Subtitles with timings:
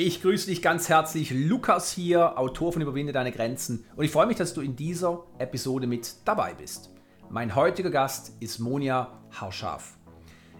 [0.00, 1.32] Ich grüße dich ganz herzlich.
[1.32, 3.84] Lukas hier, Autor von Überwinde deine Grenzen.
[3.96, 6.90] Und ich freue mich, dass du in dieser Episode mit dabei bist.
[7.30, 9.98] Mein heutiger Gast ist Monja Harschaf.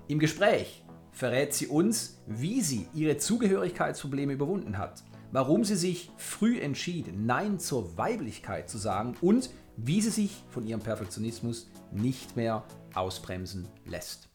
[0.08, 0.82] Im Gespräch
[1.12, 7.60] verrät sie uns, wie sie ihre Zugehörigkeitsprobleme überwunden hat, warum sie sich früh entschied, Nein
[7.60, 14.28] zur Weiblichkeit zu sagen und wie sie sich von ihrem Perfektionismus nicht mehr ausbremsen lässt.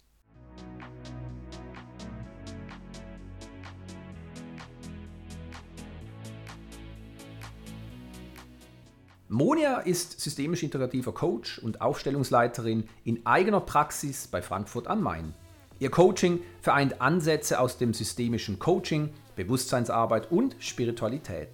[9.33, 15.33] Monia ist systemisch integrativer Coach und Aufstellungsleiterin in eigener Praxis bei Frankfurt am Main.
[15.79, 21.49] Ihr Coaching vereint Ansätze aus dem systemischen Coaching, Bewusstseinsarbeit und Spiritualität.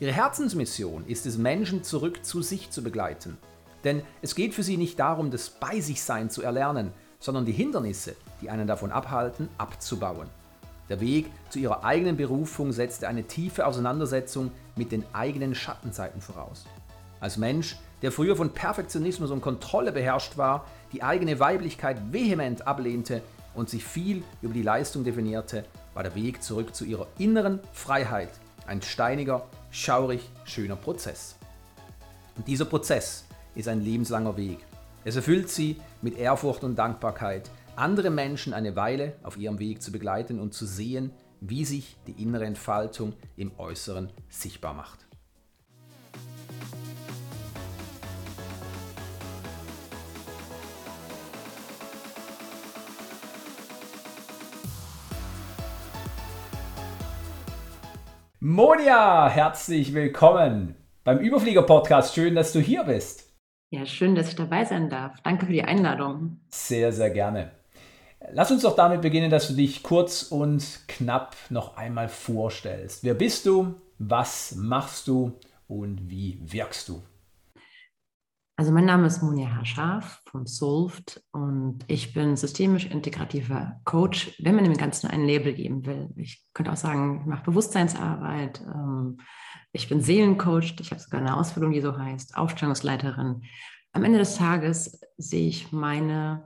[0.00, 3.38] Ihre Herzensmission ist es, Menschen zurück zu sich zu begleiten.
[3.84, 7.52] Denn es geht für sie nicht darum, das Bei sich Sein zu erlernen, sondern die
[7.52, 10.28] Hindernisse, die einen davon abhalten, abzubauen.
[10.90, 16.66] Der Weg zu ihrer eigenen Berufung setzte eine tiefe Auseinandersetzung mit den eigenen Schattenseiten voraus.
[17.24, 23.22] Als Mensch, der früher von Perfektionismus und Kontrolle beherrscht war, die eigene Weiblichkeit vehement ablehnte
[23.54, 25.64] und sich viel über die Leistung definierte,
[25.94, 28.28] war der Weg zurück zu ihrer inneren Freiheit
[28.66, 31.36] ein steiniger, schaurig, schöner Prozess.
[32.36, 34.58] Und dieser Prozess ist ein lebenslanger Weg.
[35.02, 39.92] Es erfüllt sie mit Ehrfurcht und Dankbarkeit, andere Menschen eine Weile auf ihrem Weg zu
[39.92, 45.06] begleiten und zu sehen, wie sich die innere Entfaltung im Äußeren sichtbar macht.
[58.46, 62.14] Monia, herzlich willkommen beim Überflieger-Podcast.
[62.14, 63.32] Schön, dass du hier bist.
[63.70, 65.18] Ja, schön, dass ich dabei sein darf.
[65.22, 66.40] Danke für die Einladung.
[66.50, 67.52] Sehr, sehr gerne.
[68.32, 73.02] Lass uns doch damit beginnen, dass du dich kurz und knapp noch einmal vorstellst.
[73.02, 73.76] Wer bist du?
[73.98, 75.40] Was machst du?
[75.66, 77.02] Und wie wirkst du?
[78.56, 84.54] Also mein Name ist Monia Haschaf von Solved und ich bin systemisch integrativer Coach, wenn
[84.54, 86.10] man dem Ganzen ein Label geben will.
[86.14, 89.18] Ich könnte auch sagen, ich mache Bewusstseinsarbeit, ähm,
[89.72, 93.42] ich bin Seelencoach, ich habe sogar eine Ausbildung, die so heißt, Aufstellungsleiterin.
[93.92, 96.44] Am Ende des Tages sehe ich meine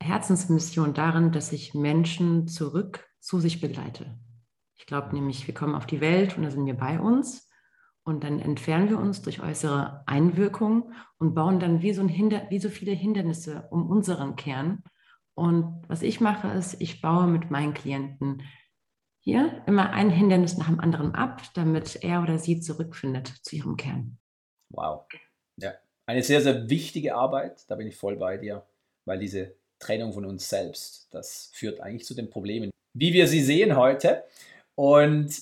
[0.00, 4.18] Herzensmission darin, dass ich Menschen zurück zu sich begleite.
[4.74, 7.43] Ich glaube nämlich, wir kommen auf die Welt und da sind wir bei uns
[8.04, 12.46] und dann entfernen wir uns durch äußere Einwirkungen und bauen dann wie so, ein Hinder
[12.50, 14.82] wie so viele Hindernisse um unseren Kern.
[15.34, 18.42] Und was ich mache, ist, ich baue mit meinen Klienten
[19.20, 23.76] hier immer ein Hindernis nach dem anderen ab, damit er oder sie zurückfindet zu ihrem
[23.76, 24.18] Kern.
[24.68, 25.06] Wow.
[25.56, 25.72] Ja,
[26.04, 27.64] eine sehr, sehr wichtige Arbeit.
[27.68, 28.66] Da bin ich voll bei dir,
[29.06, 33.42] weil diese Trennung von uns selbst, das führt eigentlich zu den Problemen, wie wir sie
[33.42, 34.24] sehen heute.
[34.74, 35.34] Und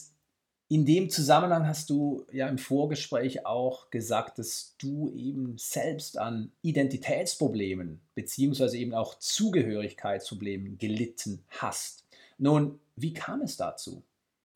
[0.73, 6.51] in dem Zusammenhang hast du ja im Vorgespräch auch gesagt, dass du eben selbst an
[6.63, 12.07] Identitätsproblemen beziehungsweise eben auch Zugehörigkeitsproblemen gelitten hast.
[12.39, 14.03] Nun, wie kam es dazu?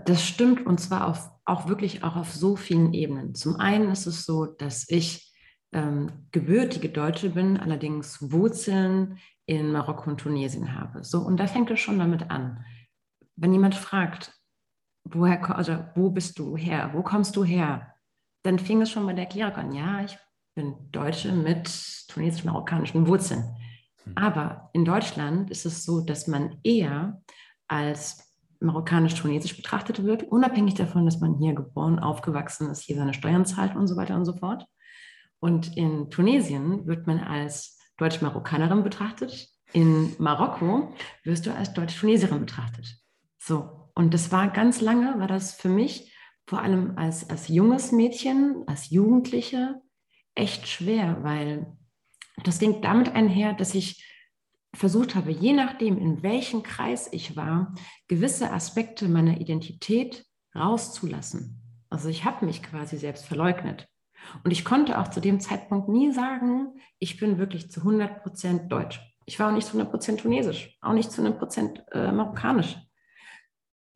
[0.07, 3.35] Das stimmt und zwar auf, auch wirklich auch auf so vielen Ebenen.
[3.35, 5.35] Zum einen ist es so, dass ich
[5.73, 11.05] ähm, gebürtige Deutsche bin, allerdings Wurzeln in Marokko und Tunesien habe.
[11.05, 12.65] So, und da fängt es schon damit an.
[13.37, 14.33] Wenn jemand fragt,
[15.15, 16.91] woher, also wo bist du her?
[16.93, 17.95] Wo kommst du her?
[18.43, 19.73] Dann fing es schon bei der Erklärung an.
[19.73, 20.19] Ja, ich
[20.55, 21.71] bin Deutsche mit
[22.09, 23.57] tunesisch-marokkanischen Wurzeln.
[24.05, 24.13] Hm.
[24.17, 27.23] Aber in Deutschland ist es so, dass man eher
[27.69, 28.27] als
[28.61, 33.77] marokkanisch-tunesisch betrachtet wird, unabhängig davon, dass man hier geboren, aufgewachsen ist, hier seine Steuern zahlt
[33.77, 34.67] und so weiter und so fort.
[35.41, 39.49] Und in Tunesien wird man als Deutsch-Marokkanerin betrachtet.
[39.73, 40.95] In Marokko
[41.25, 42.97] wirst du als Deutsch-Tunesierin betrachtet.
[43.39, 46.13] So, und das war ganz lange, war das für mich,
[46.47, 49.81] vor allem als, als junges Mädchen, als Jugendliche,
[50.35, 51.75] echt schwer, weil
[52.45, 54.07] das ging damit einher, dass ich
[54.75, 57.75] versucht habe, je nachdem, in welchem Kreis ich war,
[58.07, 61.63] gewisse Aspekte meiner Identität rauszulassen.
[61.89, 63.89] Also ich habe mich quasi selbst verleugnet.
[64.45, 68.71] Und ich konnte auch zu dem Zeitpunkt nie sagen, ich bin wirklich zu 100 Prozent
[68.71, 69.01] deutsch.
[69.25, 72.77] Ich war auch nicht zu 100 Prozent tunesisch, auch nicht zu 100 Prozent äh, marokkanisch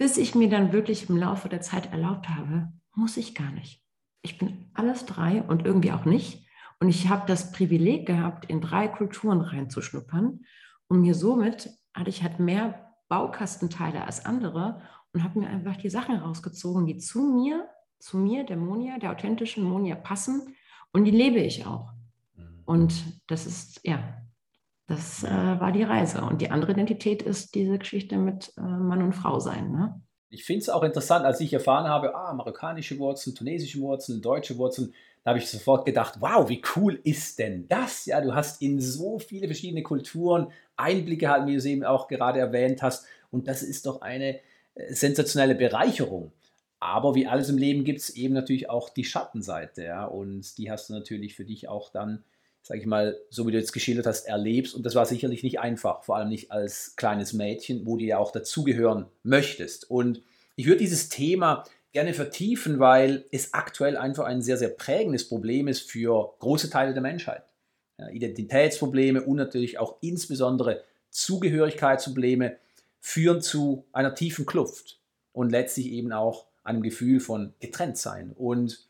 [0.00, 3.84] bis ich mir dann wirklich im Laufe der Zeit erlaubt habe, muss ich gar nicht.
[4.22, 6.46] Ich bin alles drei und irgendwie auch nicht.
[6.78, 10.40] Und ich habe das Privileg gehabt, in drei Kulturen reinzuschnuppern.
[10.88, 14.80] Und mir somit hatte ich halt mehr Baukastenteile als andere
[15.12, 17.68] und habe mir einfach die Sachen rausgezogen, die zu mir,
[17.98, 20.56] zu mir, der Monia, der authentischen Monia passen.
[20.92, 21.92] Und die lebe ich auch.
[22.36, 22.62] Mhm.
[22.64, 24.16] Und das ist, ja,
[24.90, 26.20] das äh, war die Reise.
[26.22, 29.70] Und die andere Identität ist diese Geschichte mit äh, Mann und Frau sein.
[29.70, 30.00] Ne?
[30.30, 34.58] Ich finde es auch interessant, als ich erfahren habe, ah, marokkanische Wurzeln, tunesische Wurzeln, deutsche
[34.58, 34.92] Wurzeln,
[35.22, 38.06] da habe ich sofort gedacht, wow, wie cool ist denn das?
[38.06, 42.08] Ja, du hast in so viele verschiedene Kulturen Einblicke halt, wie du es eben auch
[42.08, 43.06] gerade erwähnt hast.
[43.30, 44.40] Und das ist doch eine
[44.74, 46.32] äh, sensationelle Bereicherung.
[46.80, 49.84] Aber wie alles im Leben gibt es eben natürlich auch die Schattenseite.
[49.84, 50.06] Ja?
[50.06, 52.24] Und die hast du natürlich für dich auch dann,
[52.62, 54.74] sage ich mal, so wie du jetzt geschildert hast, erlebst.
[54.74, 58.18] Und das war sicherlich nicht einfach, vor allem nicht als kleines Mädchen, wo du ja
[58.18, 59.90] auch dazugehören möchtest.
[59.90, 60.22] Und
[60.56, 65.68] ich würde dieses Thema gerne vertiefen, weil es aktuell einfach ein sehr, sehr prägendes Problem
[65.68, 67.42] ist für große Teile der Menschheit.
[68.10, 72.56] Identitätsprobleme und natürlich auch insbesondere Zugehörigkeitsprobleme
[73.00, 75.00] führen zu einer tiefen Kluft
[75.32, 78.32] und letztlich eben auch einem Gefühl von Getrenntsein.
[78.32, 78.86] Und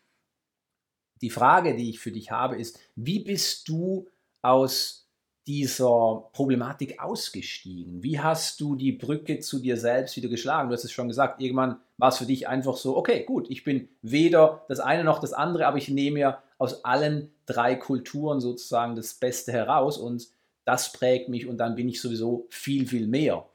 [1.20, 4.08] die Frage, die ich für dich habe, ist, wie bist du
[4.42, 5.00] aus
[5.46, 8.02] dieser Problematik ausgestiegen?
[8.02, 10.68] Wie hast du die Brücke zu dir selbst wieder geschlagen?
[10.68, 13.64] Du hast es schon gesagt, irgendwann war es für dich einfach so, okay, gut, ich
[13.64, 18.40] bin weder das eine noch das andere, aber ich nehme ja aus allen drei Kulturen
[18.40, 20.28] sozusagen das Beste heraus und
[20.64, 23.48] das prägt mich und dann bin ich sowieso viel, viel mehr.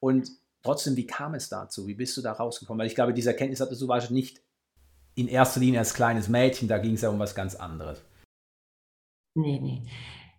[0.00, 1.86] Und trotzdem, wie kam es dazu?
[1.86, 2.80] Wie bist du da rausgekommen?
[2.80, 4.42] Weil ich glaube, diese Erkenntnis hattest du wahrscheinlich nicht
[5.16, 8.04] in erster Linie als kleines Mädchen, da ging es ja um was ganz anderes.
[9.34, 9.82] Nee, nee.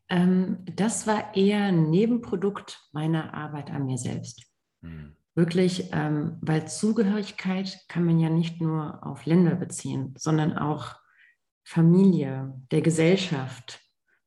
[0.10, 4.44] Ähm, das war eher ein Nebenprodukt meiner Arbeit an mir selbst.
[4.82, 5.16] Mhm.
[5.36, 10.96] Wirklich, ähm, weil Zugehörigkeit kann man ja nicht nur auf Länder beziehen, sondern auch
[11.64, 13.82] Familie, der Gesellschaft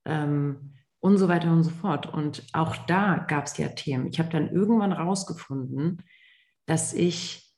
[0.04, 2.12] ähm, und so weiter und so fort.
[2.12, 4.06] Und auch da gab es ja Themen.
[4.06, 6.02] Ich habe dann irgendwann rausgefunden,
[6.66, 7.56] dass ich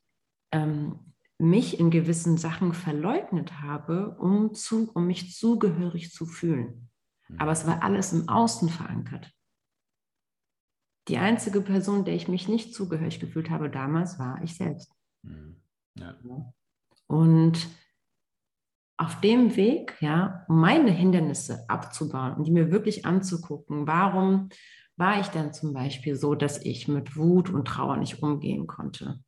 [0.52, 1.11] ähm,
[1.42, 6.88] mich in gewissen Sachen verleugnet habe, um, zu, um mich zugehörig zu fühlen.
[7.38, 9.32] Aber es war alles im Außen verankert.
[11.08, 14.92] Die einzige Person, der ich mich nicht zugehörig gefühlt habe damals, war ich selbst.
[15.22, 15.60] Mhm.
[15.94, 16.14] Ja.
[17.06, 17.68] Und
[18.96, 24.50] auf dem Weg, ja, um meine Hindernisse abzubauen und die mir wirklich anzugucken, warum
[24.96, 29.18] war ich dann zum Beispiel so, dass ich mit Wut und Trauer nicht umgehen konnte?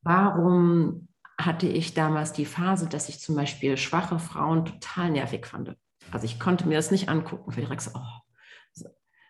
[0.00, 5.76] Warum hatte ich damals die Phase, dass ich zum Beispiel schwache Frauen total nervig fand?
[6.10, 8.88] Also ich konnte mir das nicht angucken, direkt so, oh.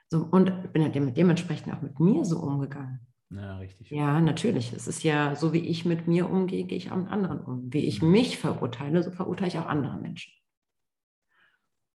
[0.08, 3.00] so, und bin ja dementsprechend auch mit mir so umgegangen.
[3.30, 3.90] Ja, richtig.
[3.90, 4.72] Ja, natürlich.
[4.72, 7.72] Es ist ja so, wie ich mit mir umgehe, gehe ich auch mit anderen um.
[7.72, 8.12] Wie ich mhm.
[8.12, 10.32] mich verurteile, so verurteile ich auch andere Menschen.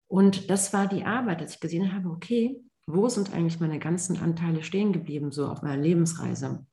[0.08, 4.16] Und das war die Arbeit, dass ich gesehen habe, okay, wo sind eigentlich meine ganzen
[4.20, 6.66] Anteile stehen geblieben, so auf meiner Lebensreise?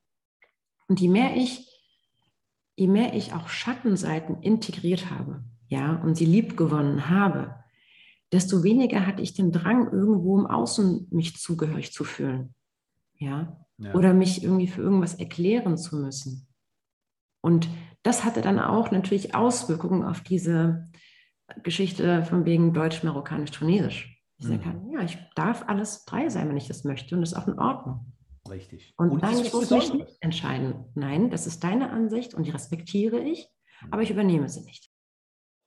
[0.88, 1.77] Und je mehr ich,
[2.78, 7.56] je mehr ich auch Schattenseiten integriert habe, ja, und sie lieb gewonnen habe,
[8.32, 12.54] desto weniger hatte ich den Drang, irgendwo im Außen mich zugehörig zu fühlen.
[13.18, 13.66] Ja?
[13.78, 13.94] ja.
[13.94, 16.48] Oder mich irgendwie für irgendwas erklären zu müssen.
[17.42, 17.68] Und
[18.04, 20.90] das hatte dann auch natürlich Auswirkungen auf diese
[21.64, 24.22] Geschichte von wegen Deutsch, Marokkanisch, Tunesisch.
[24.38, 24.50] Ich mhm.
[24.50, 27.48] sage, ja, ich darf alles drei sein, wenn ich das möchte und das ist auch
[27.48, 28.14] in Ordnung.
[28.50, 28.94] Richtig.
[28.98, 30.86] Und, und dann muss ich nicht entscheiden.
[30.96, 33.50] Nein, das ist deine Ansicht und die respektiere ich,
[33.92, 34.90] aber ich übernehme sie nicht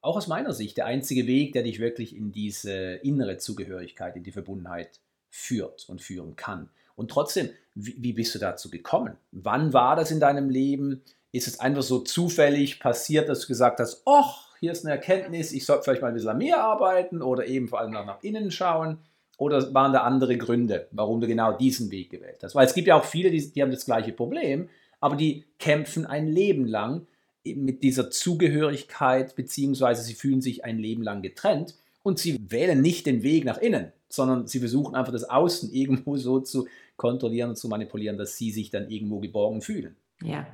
[0.03, 4.25] auch aus meiner Sicht der einzige Weg, der dich wirklich in diese innere Zugehörigkeit, in
[4.25, 6.71] die Verbundenheit führt und führen kann.
[6.97, 9.17] Und trotzdem, wie, wie bist du dazu gekommen?
[9.31, 11.03] Wann war das in deinem Leben?
[11.33, 15.53] Ist es einfach so zufällig passiert, dass du gesagt hast, ach, hier ist eine Erkenntnis,
[15.53, 18.51] ich sollte vielleicht mal ein bisschen an mir arbeiten oder eben vor allem nach innen
[18.51, 18.99] schauen?
[19.41, 22.55] Oder waren da andere Gründe, warum du genau diesen Weg gewählt hast?
[22.55, 24.69] Weil es gibt ja auch viele, die, die haben das gleiche Problem,
[25.01, 27.07] aber die kämpfen ein Leben lang
[27.43, 33.07] mit dieser Zugehörigkeit, beziehungsweise sie fühlen sich ein Leben lang getrennt und sie wählen nicht
[33.07, 36.69] den Weg nach innen, sondern sie versuchen einfach das Außen irgendwo so zu
[36.99, 39.97] kontrollieren und zu manipulieren, dass sie sich dann irgendwo geborgen fühlen.
[40.23, 40.47] Ja,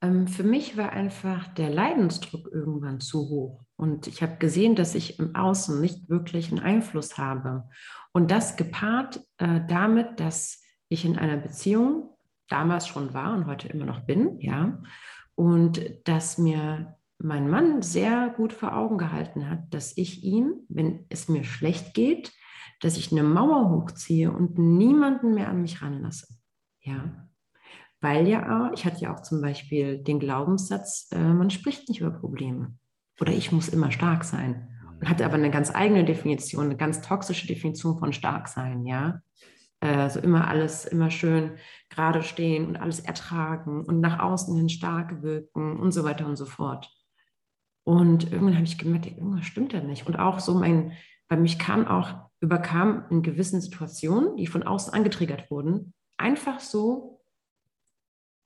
[0.00, 3.60] ähm, für mich war einfach der Leidensdruck irgendwann zu hoch.
[3.76, 7.68] Und ich habe gesehen, dass ich im Außen nicht wirklich einen Einfluss habe.
[8.12, 12.10] Und das gepaart äh, damit, dass ich in einer Beziehung
[12.48, 14.82] damals schon war und heute immer noch bin, ja,
[15.34, 21.06] und dass mir mein Mann sehr gut vor Augen gehalten hat, dass ich ihm, wenn
[21.08, 22.32] es mir schlecht geht,
[22.80, 26.26] dass ich eine Mauer hochziehe und niemanden mehr an mich ranlasse.
[26.80, 27.28] Ja.
[28.00, 32.10] Weil ja, ich hatte ja auch zum Beispiel den Glaubenssatz, äh, man spricht nicht über
[32.10, 32.74] Probleme.
[33.20, 34.71] Oder ich muss immer stark sein.
[35.04, 39.20] Hatte aber eine ganz eigene Definition, eine ganz toxische Definition von stark sein, ja
[39.82, 41.58] äh, so immer alles, immer schön
[41.90, 46.36] gerade stehen und alles ertragen und nach außen hin stark wirken und so weiter und
[46.36, 46.90] so fort.
[47.84, 50.06] Und irgendwann habe ich gemerkt, irgendwas stimmt da nicht.
[50.06, 50.92] Und auch so mein,
[51.28, 57.20] bei mich kam auch, überkam in gewissen Situationen, die von außen angetriggert wurden, einfach so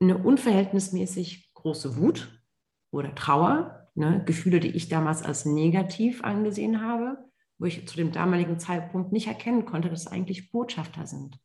[0.01, 2.43] eine unverhältnismäßig große Wut
[2.91, 4.23] oder Trauer, ne?
[4.25, 7.19] Gefühle, die ich damals als negativ angesehen habe,
[7.59, 11.39] wo ich zu dem damaligen Zeitpunkt nicht erkennen konnte, dass es eigentlich Botschafter sind.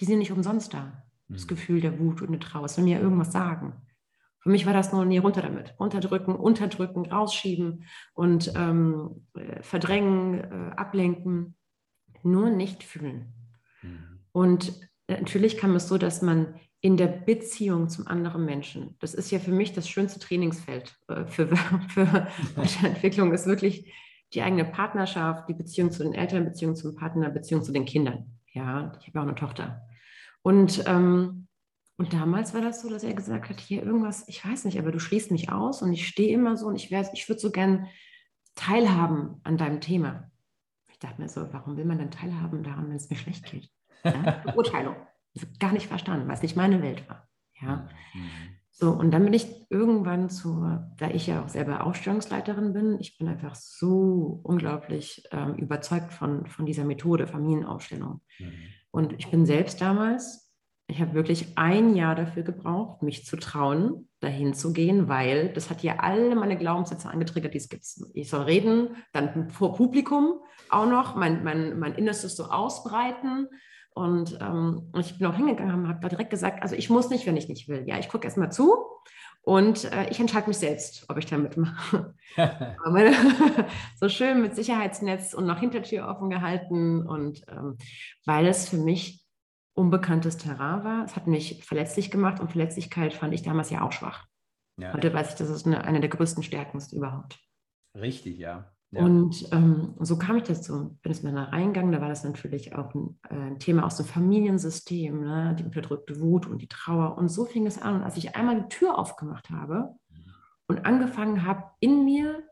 [0.00, 1.04] Die sind nicht umsonst da.
[1.28, 1.48] Das mhm.
[1.48, 3.74] Gefühl der Wut und der Trauer, es will mir irgendwas sagen.
[4.40, 5.74] Für mich war das nur, nee, runter damit.
[5.78, 11.56] Unterdrücken, unterdrücken, rausschieben und ähm, äh, verdrängen, äh, ablenken.
[12.22, 13.32] Nur nicht fühlen.
[13.82, 14.20] Mhm.
[14.32, 19.30] Und natürlich kam es so, dass man in der Beziehung zum anderen Menschen, das ist
[19.30, 21.48] ja für mich das schönste Trainingsfeld äh, für,
[21.88, 22.28] für
[22.86, 23.92] Entwicklung, ist wirklich
[24.34, 28.38] die eigene Partnerschaft, die Beziehung zu den Eltern, Beziehung zum Partner, Beziehung zu den Kindern.
[28.52, 29.86] Ja, ich habe auch eine Tochter.
[30.42, 31.48] Und, ähm,
[31.96, 34.92] und damals war das so, dass er gesagt hat, hier irgendwas, ich weiß nicht, aber
[34.92, 37.86] du schließt mich aus und ich stehe immer so und ich, ich würde so gern
[38.54, 40.30] teilhaben an deinem Thema.
[40.90, 43.70] Ich dachte mir so, warum will man denn teilhaben daran, wenn es mir schlecht geht?
[44.04, 44.42] Ja?
[44.44, 44.96] Beurteilung.
[45.58, 47.28] Gar nicht verstanden, weil es nicht meine Welt war.
[47.60, 47.88] Ja.
[48.14, 48.58] Mhm.
[48.80, 50.64] So, und dann bin ich irgendwann zu,
[50.98, 56.46] da ich ja auch selber Ausstellungsleiterin bin, ich bin einfach so unglaublich ähm, überzeugt von,
[56.46, 58.20] von dieser Methode Familienausstellung.
[58.38, 58.52] Mhm.
[58.92, 60.48] Und ich bin selbst damals,
[60.86, 65.70] ich habe wirklich ein Jahr dafür gebraucht, mich zu trauen, dahin zu gehen, weil das
[65.70, 67.84] hat ja alle meine Glaubenssätze angetriggert, die es gibt.
[68.14, 70.40] Ich soll reden, dann vor Publikum
[70.70, 73.48] auch noch, mein, mein, mein Innerstes so ausbreiten
[73.98, 77.26] und ähm, ich bin auch hingegangen und habe da direkt gesagt, also ich muss nicht,
[77.26, 77.84] wenn ich nicht will.
[77.86, 78.76] Ja, ich gucke erstmal zu
[79.42, 82.14] und äh, ich entscheide mich selbst, ob ich da mitmache.
[83.96, 87.76] so schön mit Sicherheitsnetz und noch Hintertür offen gehalten und ähm,
[88.24, 89.24] weil es für mich
[89.74, 91.04] unbekanntes Terrain war.
[91.04, 94.26] Es hat mich verletzlich gemacht und Verletzlichkeit fand ich damals ja auch schwach.
[94.78, 94.92] Ja.
[94.92, 97.38] Heute weiß ich, dass es eine, eine der größten Stärken ist überhaupt.
[97.96, 98.72] Richtig, ja.
[98.90, 99.04] Ja.
[99.04, 100.96] Und ähm, so kam ich dazu.
[101.02, 103.96] Bin es mir da reingegangen, da war das natürlich auch ein, äh, ein Thema aus
[103.96, 105.56] dem Familiensystem, ne?
[105.58, 107.18] die unterdrückte Wut und die Trauer.
[107.18, 107.96] Und so fing es an.
[107.96, 109.94] Und als ich einmal die Tür aufgemacht habe
[110.68, 112.42] und angefangen habe, in mir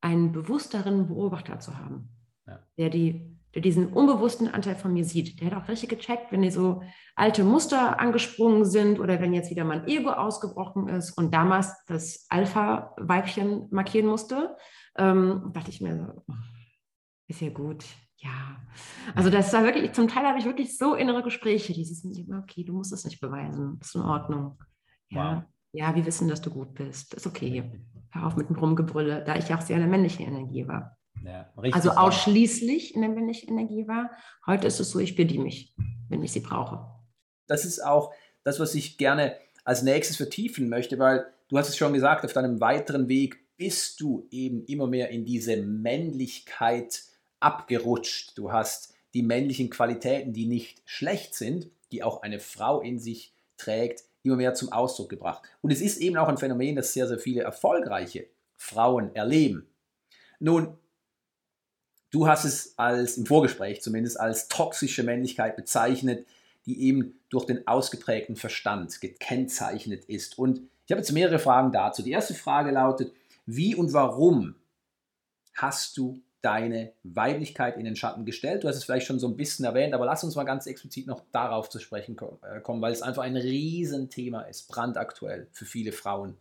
[0.00, 2.08] einen bewussteren Beobachter zu haben,
[2.46, 2.58] ja.
[2.78, 6.40] der, die, der diesen unbewussten Anteil von mir sieht, der hat auch richtig gecheckt, wenn
[6.40, 6.82] die so
[7.16, 12.24] alte Muster angesprungen sind oder wenn jetzt wieder mein Ego ausgebrochen ist und damals das
[12.30, 14.56] Alpha-Weibchen markieren musste
[14.96, 16.34] ähm, dachte ich mir so,
[17.28, 17.84] ist ja gut,
[18.18, 18.56] ja.
[19.14, 22.72] Also das war wirklich, zum Teil habe ich wirklich so innere Gespräche, dieses, okay, du
[22.72, 24.58] musst es nicht beweisen, ist in Ordnung.
[25.08, 25.42] Ja, wow.
[25.72, 27.82] ja, wir wissen, dass du gut bist, ist okay.
[28.10, 30.96] Hör auf mit dem Rumgebrülle, da ich ja auch sehr in der männlichen Energie war.
[31.24, 34.10] Ja, also ausschließlich in der männlichen Energie war.
[34.46, 35.74] Heute ist es so, ich bediene mich,
[36.08, 36.84] wenn ich sie brauche.
[37.46, 38.12] Das ist auch
[38.44, 42.32] das, was ich gerne als nächstes vertiefen möchte, weil du hast es schon gesagt, auf
[42.32, 47.04] deinem weiteren Weg bist du eben immer mehr in diese Männlichkeit
[47.38, 48.36] abgerutscht.
[48.36, 53.32] Du hast die männlichen Qualitäten, die nicht schlecht sind, die auch eine Frau in sich
[53.58, 55.44] trägt, immer mehr zum Ausdruck gebracht.
[55.60, 58.26] Und es ist eben auch ein Phänomen, das sehr, sehr viele erfolgreiche
[58.56, 59.68] Frauen erleben.
[60.40, 60.76] Nun,
[62.10, 66.26] du hast es als im Vorgespräch zumindest als toxische Männlichkeit bezeichnet,
[66.66, 70.36] die eben durch den ausgeprägten Verstand gekennzeichnet ist.
[70.36, 72.02] Und ich habe jetzt mehrere Fragen dazu.
[72.02, 73.12] Die erste Frage lautet,
[73.46, 74.54] wie und warum
[75.54, 78.64] hast du deine Weiblichkeit in den Schatten gestellt?
[78.64, 81.06] Du hast es vielleicht schon so ein bisschen erwähnt, aber lass uns mal ganz explizit
[81.06, 85.92] noch darauf zu sprechen äh, kommen, weil es einfach ein Riesenthema ist, brandaktuell für viele
[85.92, 86.36] Frauen,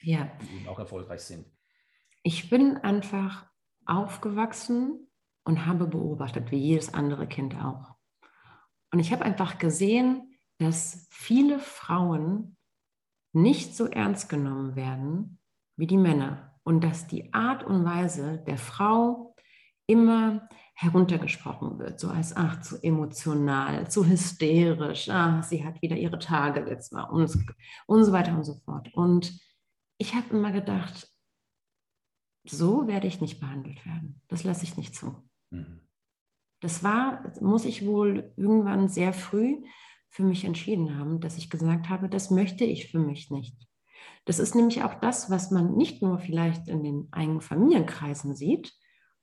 [0.00, 0.30] ja.
[0.40, 1.46] die eben auch erfolgreich sind.
[2.22, 3.46] Ich bin einfach
[3.84, 5.08] aufgewachsen
[5.44, 7.96] und habe beobachtet, wie jedes andere Kind auch.
[8.92, 12.56] Und ich habe einfach gesehen, dass viele Frauen
[13.32, 15.38] nicht so ernst genommen werden,
[15.76, 19.34] wie die Männer und dass die Art und Weise der Frau
[19.86, 26.18] immer heruntergesprochen wird, so als, ach, zu emotional, zu hysterisch, ach, sie hat wieder ihre
[26.18, 27.34] Tage letztes Mal und,
[27.86, 28.92] und so weiter und so fort.
[28.92, 29.40] Und
[29.98, 31.08] ich habe immer gedacht,
[32.44, 34.20] so werde ich nicht behandelt werden.
[34.28, 35.16] Das lasse ich nicht zu.
[35.50, 35.80] Mhm.
[36.60, 39.62] Das war, muss ich wohl irgendwann sehr früh
[40.08, 43.66] für mich entschieden haben, dass ich gesagt habe, das möchte ich für mich nicht.
[44.26, 48.74] Das ist nämlich auch das, was man nicht nur vielleicht in den eigenen Familienkreisen sieht,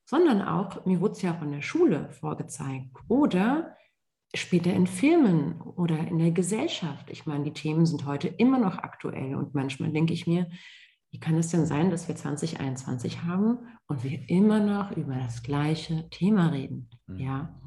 [0.05, 3.75] sondern auch, mir wurde es ja von der Schule vorgezeigt oder
[4.33, 7.10] später in Filmen oder in der Gesellschaft.
[7.10, 10.50] Ich meine, die Themen sind heute immer noch aktuell und manchmal denke ich mir,
[11.12, 15.43] wie kann es denn sein, dass wir 2021 haben und wir immer noch über das
[15.43, 16.89] gleiche Thema reden?
[17.07, 17.19] Mhm.
[17.19, 17.62] Ja.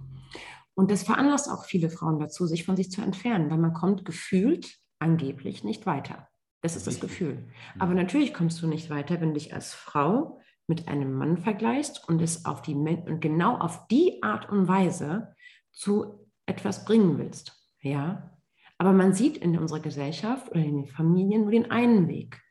[0.74, 4.04] Und das veranlasst auch viele Frauen dazu, sich von sich zu entfernen, weil man kommt
[4.04, 6.28] gefühlt angeblich nicht weiter.
[6.62, 7.48] Das ist das Gefühl.
[7.78, 12.08] Aber natürlich kommst du nicht weiter, wenn du dich als Frau mit einem Mann vergleichst
[12.08, 15.34] und es auf die und genau auf die Art und Weise
[15.72, 17.52] zu etwas bringen willst.
[17.80, 18.36] Ja,
[18.78, 22.42] Aber man sieht in unserer Gesellschaft oder in den Familien nur den einen Weg.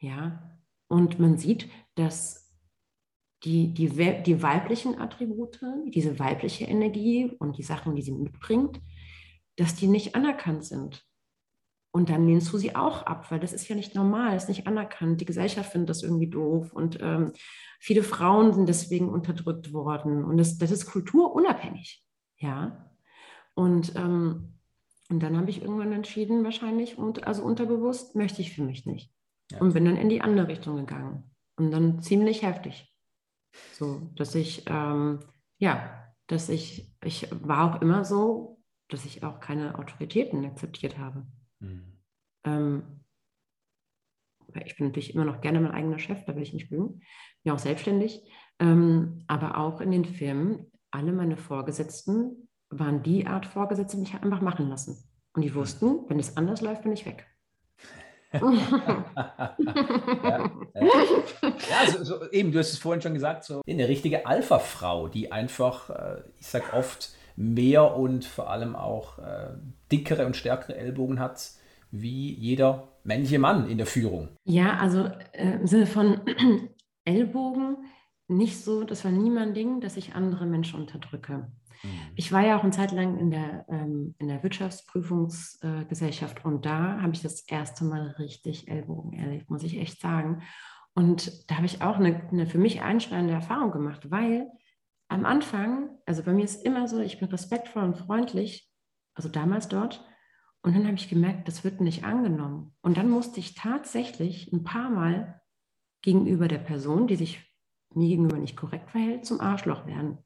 [0.00, 2.52] Ja, und man sieht, dass
[3.44, 3.88] die, die,
[4.22, 8.80] die weiblichen Attribute, diese weibliche Energie und die Sachen, die sie mitbringt,
[9.56, 11.04] dass die nicht anerkannt sind.
[11.94, 14.66] Und dann lehnst du sie auch ab, weil das ist ja nicht normal, ist nicht
[14.66, 15.20] anerkannt.
[15.20, 17.32] Die Gesellschaft findet das irgendwie doof und ähm,
[17.78, 20.24] viele Frauen sind deswegen unterdrückt worden.
[20.24, 22.02] Und das, das ist kulturunabhängig.
[22.38, 22.90] Ja.
[23.54, 24.54] Und, ähm,
[25.10, 29.12] und dann habe ich irgendwann entschieden, wahrscheinlich, und also unterbewusst möchte ich für mich nicht.
[29.50, 29.60] Ja.
[29.60, 31.30] Und bin dann in die andere Richtung gegangen.
[31.56, 32.90] Und dann ziemlich heftig.
[33.74, 35.18] So, dass ich, ähm,
[35.58, 41.26] ja, dass ich, ich war auch immer so, dass ich auch keine Autoritäten akzeptiert habe.
[41.62, 41.82] Mhm.
[42.44, 42.82] Ähm,
[44.64, 46.98] ich bin natürlich immer noch gerne mein eigener Chef, da will ich nicht lügen.
[46.98, 47.02] Bin
[47.44, 48.22] ja auch selbstständig.
[48.58, 54.14] Ähm, aber auch in den Firmen, alle meine Vorgesetzten waren die Art Vorgesetzte, die ich
[54.14, 55.08] einfach machen lassen.
[55.34, 55.54] Und die mhm.
[55.54, 57.26] wussten, wenn es anders läuft, bin ich weg.
[58.32, 59.56] ja,
[60.24, 60.50] ja.
[60.64, 65.32] ja also, so, eben, du hast es vorhin schon gesagt, so eine richtige Alpha-Frau, die
[65.32, 69.54] einfach, äh, ich sag oft, mehr und vor allem auch äh,
[69.90, 71.52] dickere und stärkere Ellbogen hat,
[71.90, 74.28] wie jeder männliche Mann in der Führung.
[74.44, 76.20] Ja, also äh, im Sinne von
[77.04, 77.76] Ellbogen
[78.28, 81.50] nicht so, das war nie mein Ding, dass ich andere Menschen unterdrücke.
[81.82, 81.88] Mhm.
[82.14, 86.64] Ich war ja auch eine Zeit lang in der, ähm, in der Wirtschaftsprüfungsgesellschaft äh, und
[86.64, 90.42] da habe ich das erste Mal richtig Ellbogen erlebt, muss ich echt sagen.
[90.94, 94.50] Und da habe ich auch eine, eine für mich einschneidende Erfahrung gemacht, weil
[95.12, 98.70] am Anfang, also bei mir ist immer so, ich bin respektvoll und freundlich,
[99.14, 100.04] also damals dort.
[100.62, 102.74] Und dann habe ich gemerkt, das wird nicht angenommen.
[102.82, 105.40] Und dann musste ich tatsächlich ein paar Mal
[106.02, 107.40] gegenüber der Person, die sich
[107.94, 110.18] mir gegenüber nicht korrekt verhält, zum Arschloch werden.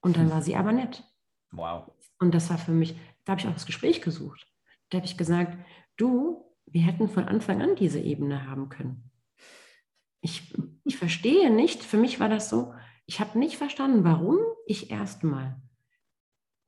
[0.00, 1.04] Und dann war sie aber nett.
[1.52, 1.90] Wow.
[2.18, 4.46] Und das war für mich, da habe ich auch das Gespräch gesucht.
[4.90, 5.56] Da habe ich gesagt,
[5.96, 9.10] du, wir hätten von Anfang an diese Ebene haben können.
[10.20, 12.74] Ich, ich verstehe nicht, für mich war das so,
[13.06, 15.60] ich habe nicht verstanden, warum ich erstmal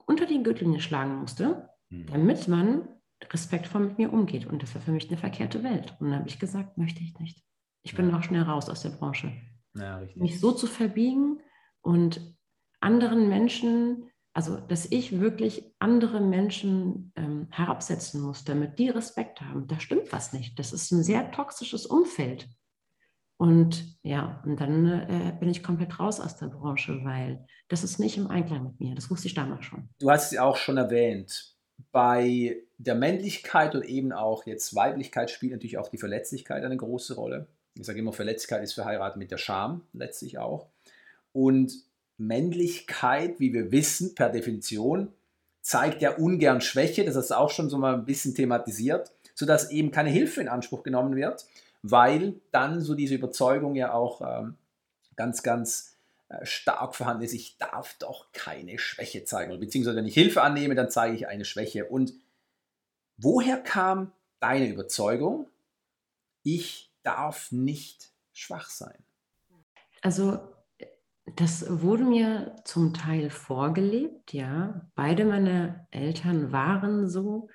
[0.07, 2.07] unter die Gürtellinie schlagen musste, hm.
[2.07, 2.89] damit man
[3.33, 4.47] respektvoll mit mir umgeht.
[4.47, 5.97] Und das war für mich eine verkehrte Welt.
[5.99, 7.43] Und dann habe ich gesagt, möchte ich nicht.
[7.83, 8.17] Ich bin ja.
[8.17, 9.33] auch schnell raus aus der Branche.
[9.75, 11.41] Ja, mich so zu verbiegen
[11.83, 12.21] und
[12.81, 19.67] anderen Menschen, also dass ich wirklich andere Menschen ähm, herabsetzen muss, damit die Respekt haben,
[19.67, 20.59] da stimmt was nicht.
[20.59, 22.49] Das ist ein sehr toxisches Umfeld.
[23.39, 27.99] Und ja, und dann äh, bin ich komplett raus aus der Branche, weil das ist
[27.99, 28.95] nicht im Einklang mit mir.
[28.95, 29.89] Das wusste ich damals schon.
[29.99, 31.55] Du hast es auch schon erwähnt.
[31.93, 37.15] Bei der Männlichkeit und eben auch jetzt Weiblichkeit spielt natürlich auch die Verletzlichkeit eine große
[37.15, 37.49] Rolle.
[37.75, 40.69] Ich sage immer, Verletzlichkeit ist verheiratet mit der Scham letztlich auch.
[41.33, 41.75] Und
[42.17, 45.13] Männlichkeit, wie wir wissen, per Definition,
[45.61, 49.71] zeigt ja ungern Schwäche, das hast du auch schon so mal ein bisschen thematisiert, sodass
[49.71, 51.45] eben keine Hilfe in Anspruch genommen wird,
[51.91, 54.57] weil dann so diese Überzeugung ja auch ähm,
[55.17, 55.97] ganz, ganz
[56.29, 60.75] äh, stark vorhanden ist, ich darf doch keine Schwäche zeigen, beziehungsweise wenn ich Hilfe annehme,
[60.75, 61.87] dann zeige ich eine Schwäche.
[61.87, 62.13] Und
[63.17, 65.49] woher kam deine Überzeugung,
[66.43, 68.99] ich darf nicht schwach sein?
[70.03, 70.41] Also
[71.35, 74.89] das wurde mir zum Teil vorgelebt, ja.
[74.95, 77.49] Beide meine Eltern waren so,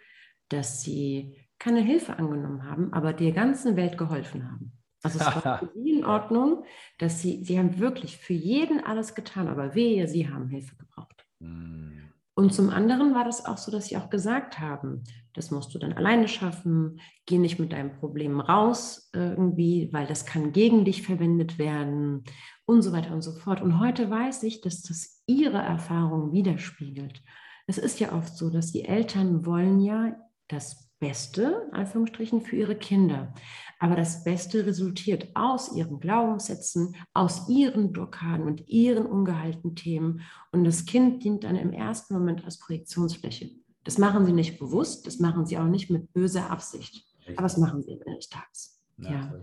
[0.50, 4.72] dass sie keine Hilfe angenommen haben, aber der ganzen Welt geholfen haben.
[5.04, 6.64] Also es war für sie in Ordnung,
[6.98, 11.24] dass sie, sie haben wirklich für jeden alles getan, aber wehe, sie haben Hilfe gebraucht.
[11.40, 12.10] Mm.
[12.34, 15.78] Und zum anderen war das auch so, dass sie auch gesagt haben, das musst du
[15.78, 21.04] dann alleine schaffen, geh nicht mit deinem Problem raus irgendwie, weil das kann gegen dich
[21.04, 22.24] verwendet werden
[22.66, 23.62] und so weiter und so fort.
[23.62, 27.22] Und heute weiß ich, dass das ihre Erfahrung widerspiegelt.
[27.68, 30.16] Es ist ja oft so, dass die Eltern wollen ja
[30.48, 33.34] das Beste, in Anführungsstrichen, für ihre Kinder.
[33.80, 40.22] Aber das Beste resultiert aus ihren Glaubenssätzen, aus ihren Blockaden und ihren ungehaltenen Themen.
[40.52, 43.50] Und das Kind dient dann im ersten Moment als Projektionsfläche.
[43.84, 47.04] Das machen sie nicht bewusst, das machen sie auch nicht mit böser Absicht.
[47.18, 47.38] Richtig.
[47.40, 48.80] Aber das machen sie am Ende des Tages.
[48.98, 49.34] Ja, ja.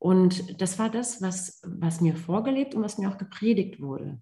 [0.00, 4.20] Und das war das, was, was mir vorgelebt und was mir auch gepredigt wurde.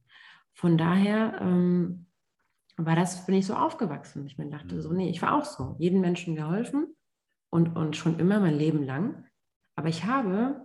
[0.52, 2.07] Von daher ähm,
[2.86, 4.26] war das, bin ich so aufgewachsen.
[4.26, 4.96] Ich mir dachte so, mhm.
[4.96, 6.96] nee, ich war auch so, jedem Menschen geholfen
[7.50, 9.24] und, und schon immer mein Leben lang.
[9.76, 10.60] Aber ich habe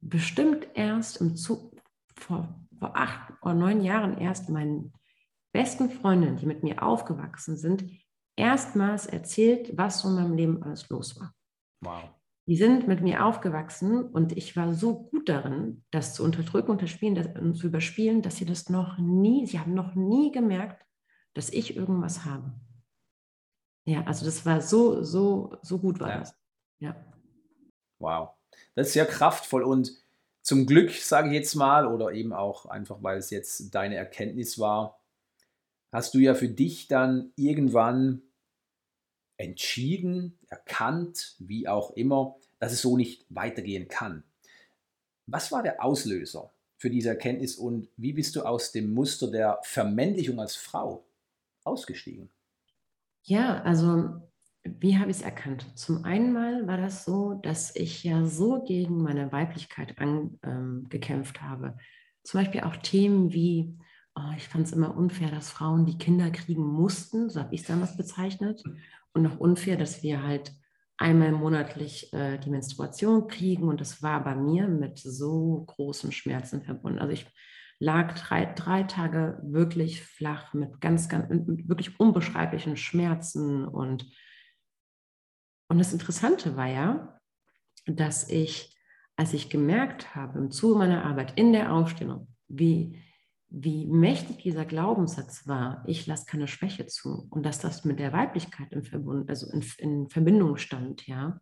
[0.00, 1.76] bestimmt erst im Zug,
[2.14, 2.48] vor,
[2.78, 4.92] vor acht oder neun Jahren erst meinen
[5.52, 7.84] besten Freundinnen, die mit mir aufgewachsen sind,
[8.36, 11.32] erstmals erzählt, was so in meinem Leben alles los war.
[11.80, 12.10] Wow.
[12.48, 17.56] Die sind mit mir aufgewachsen und ich war so gut darin, das zu unterdrücken, und
[17.56, 20.86] zu überspielen, dass sie das noch nie, sie haben noch nie gemerkt,
[21.36, 22.50] dass ich irgendwas habe.
[23.84, 26.18] Ja, also das war so, so, so gut war ja.
[26.20, 26.34] das.
[26.78, 26.96] Ja.
[27.98, 28.30] Wow.
[28.74, 29.92] Das ist sehr kraftvoll und
[30.42, 34.58] zum Glück, sage ich jetzt mal, oder eben auch einfach, weil es jetzt deine Erkenntnis
[34.58, 35.00] war,
[35.92, 38.22] hast du ja für dich dann irgendwann
[39.36, 44.24] entschieden, erkannt, wie auch immer, dass es so nicht weitergehen kann.
[45.26, 49.58] Was war der Auslöser für diese Erkenntnis und wie bist du aus dem Muster der
[49.62, 51.04] Vermännlichung als Frau
[51.66, 52.30] ausgestiegen?
[53.22, 54.28] Ja, also
[54.64, 55.66] wie habe ich es erkannt?
[55.76, 61.48] Zum einen mal war das so, dass ich ja so gegen meine Weiblichkeit angekämpft ähm,
[61.48, 61.76] habe.
[62.24, 63.76] Zum Beispiel auch Themen wie,
[64.16, 67.62] oh, ich fand es immer unfair, dass Frauen die Kinder kriegen mussten, so habe ich
[67.62, 68.62] es damals bezeichnet.
[69.12, 70.52] Und noch unfair, dass wir halt
[70.98, 73.68] einmal monatlich äh, die Menstruation kriegen.
[73.68, 76.98] Und das war bei mir mit so großen Schmerzen verbunden.
[76.98, 77.26] Also ich
[77.78, 83.66] lag drei, drei Tage wirklich flach mit ganz, ganz, mit wirklich unbeschreiblichen Schmerzen.
[83.66, 84.10] Und,
[85.68, 87.20] und das Interessante war ja,
[87.86, 88.76] dass ich,
[89.16, 93.02] als ich gemerkt habe, im Zuge meiner Arbeit in der Ausstellung, wie,
[93.48, 98.12] wie mächtig dieser Glaubenssatz war, ich lasse keine Schwäche zu und dass das mit der
[98.12, 101.40] Weiblichkeit in, Verbund, also in, in Verbindung stand, ja,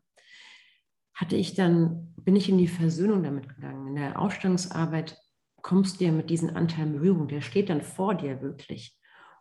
[1.14, 3.86] hatte ich dann, bin ich in die Versöhnung damit gegangen.
[3.86, 5.16] In der Ausstellungsarbeit
[5.64, 8.96] kommst ja mit diesen Anteilen in Berührung, der steht dann vor dir wirklich.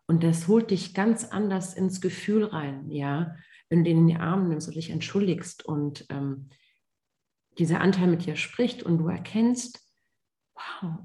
[0.08, 3.36] Und das holt dich ganz anders ins Gefühl rein, ja,
[3.70, 6.50] du den in die Arme nimmst und dich entschuldigst und ähm,
[7.60, 9.86] dieser Anteil mit dir spricht und du erkennst,
[10.56, 11.00] wow,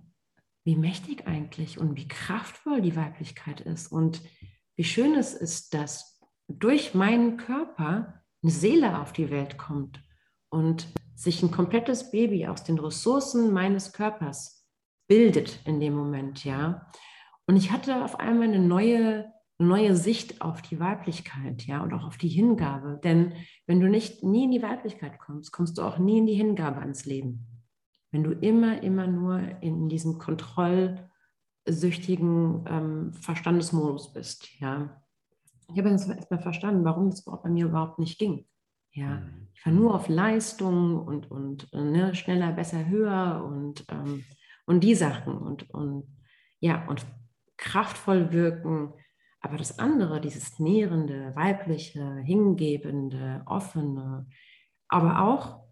[0.65, 4.23] wie mächtig eigentlich und wie kraftvoll die Weiblichkeit ist und
[4.77, 10.01] wie schön es ist, dass durch meinen Körper eine Seele auf die Welt kommt
[10.49, 14.58] und sich ein komplettes Baby aus den Ressourcen meines Körpers
[15.09, 16.87] bildet in dem Moment, ja.
[17.47, 22.05] Und ich hatte auf einmal eine neue, neue Sicht auf die Weiblichkeit, ja, und auch
[22.05, 23.01] auf die Hingabe.
[23.03, 23.33] Denn
[23.67, 26.81] wenn du nicht nie in die Weiblichkeit kommst, kommst du auch nie in die Hingabe
[26.81, 27.47] ans Leben.
[28.11, 35.03] Wenn du immer, immer nur in diesem kontrollsüchtigen ähm, Verstandesmodus bist, ja.
[35.71, 38.47] Ich habe jetzt erstmal verstanden, warum das bei mir überhaupt nicht ging.
[38.93, 39.49] Ja, mhm.
[39.55, 44.25] ich war nur auf Leistung und, und ne, schneller, besser, höher und ähm,
[44.69, 46.07] und die Sachen und, und
[46.61, 47.07] ja, und
[47.57, 48.93] kraftvoll wirken.
[49.41, 54.27] Aber das andere, dieses nährende, weibliche, hingebende, offene,
[54.89, 55.65] aber auch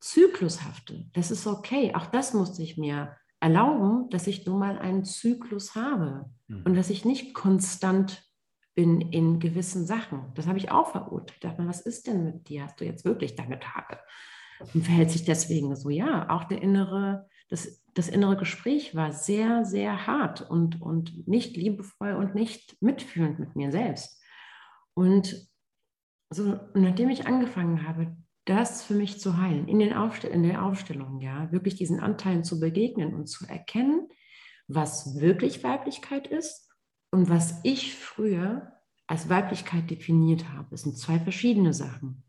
[0.00, 1.94] zyklushafte, das ist okay.
[1.94, 6.62] Auch das musste ich mir erlauben, dass ich nun mal einen Zyklus habe mhm.
[6.64, 8.24] und dass ich nicht konstant
[8.74, 10.32] bin in gewissen Sachen.
[10.34, 11.34] Das habe ich auch verurteilt.
[11.34, 12.64] Ich dachte mir, was ist denn mit dir?
[12.64, 14.00] Hast du jetzt wirklich deine Tage?
[14.58, 15.88] Und verhält sich deswegen so?
[15.90, 21.56] Ja, auch der innere, das das innere Gespräch war sehr, sehr hart und, und nicht
[21.56, 24.20] liebevoll und nicht mitfühlend mit mir selbst.
[24.94, 25.48] Und
[26.30, 30.64] so, nachdem ich angefangen habe, das für mich zu heilen, in, den Aufstell in der
[30.64, 34.08] Aufstellung, ja, wirklich diesen Anteilen zu begegnen und zu erkennen,
[34.66, 36.68] was wirklich Weiblichkeit ist
[37.10, 38.72] und was ich früher
[39.06, 40.68] als Weiblichkeit definiert habe.
[40.70, 42.24] Das sind zwei verschiedene Sachen.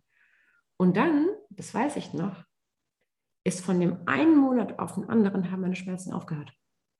[0.78, 2.44] Und dann, das weiß ich noch,
[3.46, 6.52] ist von dem einen Monat auf den anderen haben meine Schmerzen aufgehört.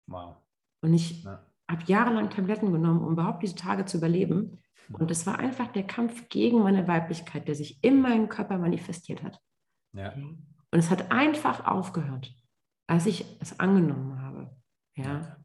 [0.08, 0.38] Wow.
[0.82, 1.44] Und ich ja.
[1.70, 4.62] habe jahrelang Tabletten genommen, um überhaupt diese Tage zu überleben.
[4.88, 4.96] Hm.
[4.96, 9.24] Und es war einfach der Kampf gegen meine Weiblichkeit, der sich in meinem Körper manifestiert
[9.24, 9.42] hat.
[9.94, 10.14] Ja.
[10.14, 12.32] Und es hat einfach aufgehört,
[12.88, 14.56] als ich es angenommen habe.
[14.96, 15.38] Ja.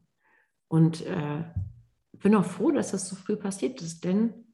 [0.67, 1.43] Und äh,
[2.11, 4.53] bin auch froh, dass das so früh passiert ist, denn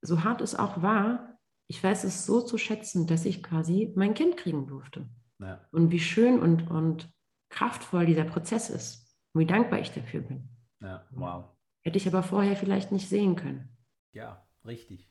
[0.00, 4.14] so hart es auch war, ich weiß es so zu schätzen, dass ich quasi mein
[4.14, 5.08] Kind kriegen durfte.
[5.38, 5.60] Ja.
[5.72, 7.10] Und wie schön und, und
[7.48, 9.16] kraftvoll dieser Prozess ist.
[9.32, 10.48] Und wie dankbar ich dafür bin.
[10.80, 11.44] Ja, wow.
[11.82, 13.76] Hätte ich aber vorher vielleicht nicht sehen können.
[14.12, 15.08] Ja, richtig.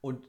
[0.00, 0.28] Und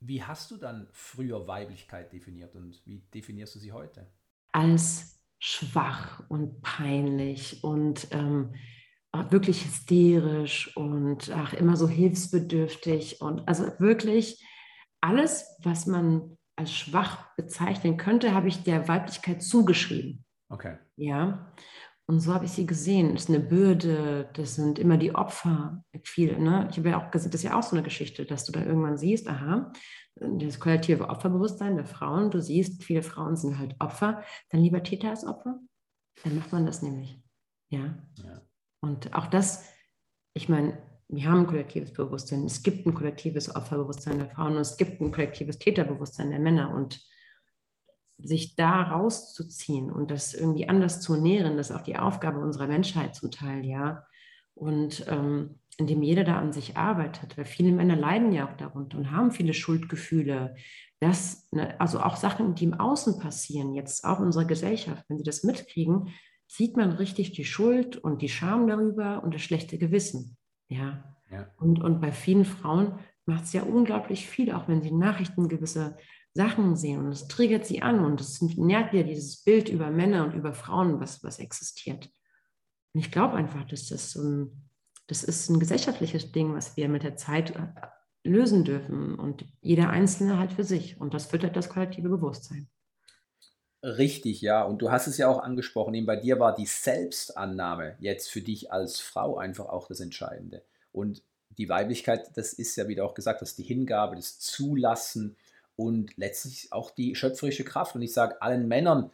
[0.00, 4.10] wie hast du dann früher Weiblichkeit definiert und wie definierst du sie heute?
[4.52, 8.54] Als schwach und peinlich und ähm,
[9.30, 14.44] wirklich hysterisch und ach, immer so hilfsbedürftig und also wirklich
[15.00, 20.24] alles, was man als schwach bezeichnen könnte, habe ich der Weiblichkeit zugeschrieben.
[20.48, 20.76] Okay.
[20.96, 21.52] Ja.
[22.06, 23.14] Und so habe ich sie gesehen.
[23.14, 25.84] Das ist eine Bürde, das sind immer die Opfer.
[26.02, 26.68] Viel, ne?
[26.70, 28.64] Ich habe ja auch gesagt, das ist ja auch so eine Geschichte, dass du da
[28.64, 29.72] irgendwann siehst, aha,
[30.16, 35.10] das kollektive Opferbewusstsein der Frauen, du siehst, viele Frauen sind halt Opfer, dann lieber Täter
[35.10, 35.60] als Opfer.
[36.24, 37.22] Dann macht man das nämlich.
[37.70, 37.96] Ja.
[38.16, 38.42] ja.
[38.82, 39.64] Und auch das,
[40.34, 40.76] ich meine,
[41.12, 45.00] wir haben ein kollektives Bewusstsein, es gibt ein kollektives Opferbewusstsein der Frauen und es gibt
[45.00, 47.00] ein kollektives Täterbewusstsein der Männer und
[48.18, 52.66] sich da rauszuziehen und das irgendwie anders zu nähren, das ist auch die Aufgabe unserer
[52.66, 54.04] Menschheit zum Teil, ja.
[54.54, 58.98] Und ähm, indem jeder da an sich arbeitet, weil viele Männer leiden ja auch darunter
[58.98, 60.54] und haben viele Schuldgefühle,
[61.00, 65.16] dass, ne, also auch Sachen, die im Außen passieren, jetzt auch in unserer Gesellschaft, wenn
[65.16, 66.08] sie das mitkriegen,
[66.46, 70.36] sieht man richtig die Schuld und die Scham darüber und das schlechte Gewissen.
[70.70, 71.04] Ja.
[71.30, 71.50] ja.
[71.58, 75.96] Und, und bei vielen Frauen macht es ja unglaublich viel, auch wenn sie Nachrichten gewisse
[76.32, 80.24] Sachen sehen und es triggert sie an und es nährt wieder dieses Bild über Männer
[80.24, 82.08] und über Frauen, was, was existiert.
[82.94, 84.70] Und ich glaube einfach, dass das so ein,
[85.08, 87.66] das ist ein gesellschaftliches Ding, was wir mit der Zeit äh,
[88.22, 91.00] lösen dürfen und jeder Einzelne halt für sich.
[91.00, 92.68] Und das füttert das kollektive Bewusstsein.
[93.82, 94.62] Richtig, ja.
[94.62, 98.42] Und du hast es ja auch angesprochen, eben bei dir war die Selbstannahme jetzt für
[98.42, 100.62] dich als Frau einfach auch das Entscheidende.
[100.92, 101.22] Und
[101.56, 105.36] die Weiblichkeit, das ist ja, wie du auch gesagt hast, die Hingabe, das Zulassen
[105.76, 107.94] und letztlich auch die schöpferische Kraft.
[107.94, 109.10] Und ich sage allen Männern,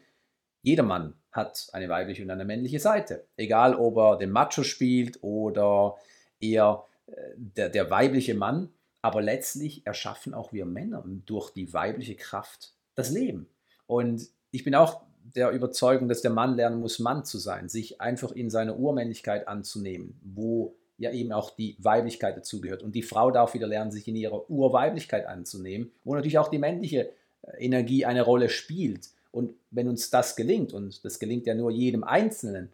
[0.62, 3.24] jeder Mann hat eine weibliche und eine männliche Seite.
[3.36, 5.96] Egal, ob er den Macho spielt oder
[6.40, 8.70] eher äh, der, der weibliche Mann.
[9.00, 13.48] Aber letztlich erschaffen auch wir Männer durch die weibliche Kraft das Leben.
[13.86, 15.02] Und ich bin auch
[15.34, 19.48] der Überzeugung, dass der Mann lernen muss, Mann zu sein, sich einfach in seiner Urmännlichkeit
[19.48, 22.82] anzunehmen, wo ja eben auch die Weiblichkeit dazugehört.
[22.82, 26.58] Und die Frau darf wieder lernen, sich in ihrer Urweiblichkeit anzunehmen, wo natürlich auch die
[26.58, 27.10] männliche
[27.42, 29.10] äh, Energie eine Rolle spielt.
[29.30, 32.72] Und wenn uns das gelingt, und das gelingt ja nur jedem Einzelnen,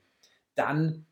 [0.54, 1.06] dann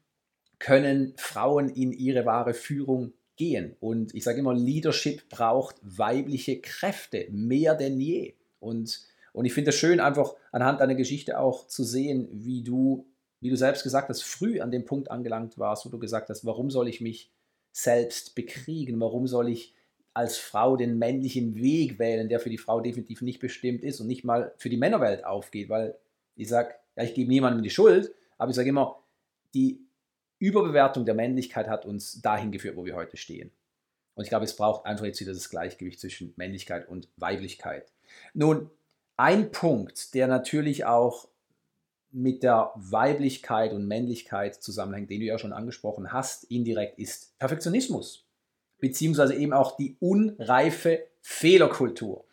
[0.60, 3.74] können Frauen in ihre wahre Führung gehen.
[3.80, 8.34] Und ich sage immer, Leadership braucht weibliche Kräfte, mehr denn je.
[8.60, 9.00] Und,
[9.32, 13.06] und ich finde es schön, einfach anhand deiner Geschichte auch zu sehen, wie du
[13.40, 16.44] wie du selbst gesagt hast, früh an dem Punkt angelangt warst, wo du gesagt hast,
[16.44, 17.32] warum soll ich mich
[17.72, 19.00] selbst bekriegen?
[19.00, 19.74] Warum soll ich
[20.12, 24.08] als Frau den männlichen Weg wählen, der für die Frau definitiv nicht bestimmt ist und
[24.08, 25.70] nicht mal für die Männerwelt aufgeht?
[25.70, 25.96] Weil
[26.36, 29.02] ich sage, ja, ich gebe niemandem die Schuld, aber ich sage immer,
[29.54, 29.80] die
[30.38, 33.50] Überbewertung der Männlichkeit hat uns dahin geführt, wo wir heute stehen.
[34.14, 37.90] Und ich glaube, es braucht einfach jetzt wieder das Gleichgewicht zwischen Männlichkeit und Weiblichkeit.
[38.34, 38.70] Nun,
[39.20, 41.28] ein Punkt, der natürlich auch
[42.10, 48.24] mit der Weiblichkeit und Männlichkeit zusammenhängt, den du ja schon angesprochen hast, indirekt ist Perfektionismus,
[48.78, 52.24] beziehungsweise eben auch die unreife Fehlerkultur.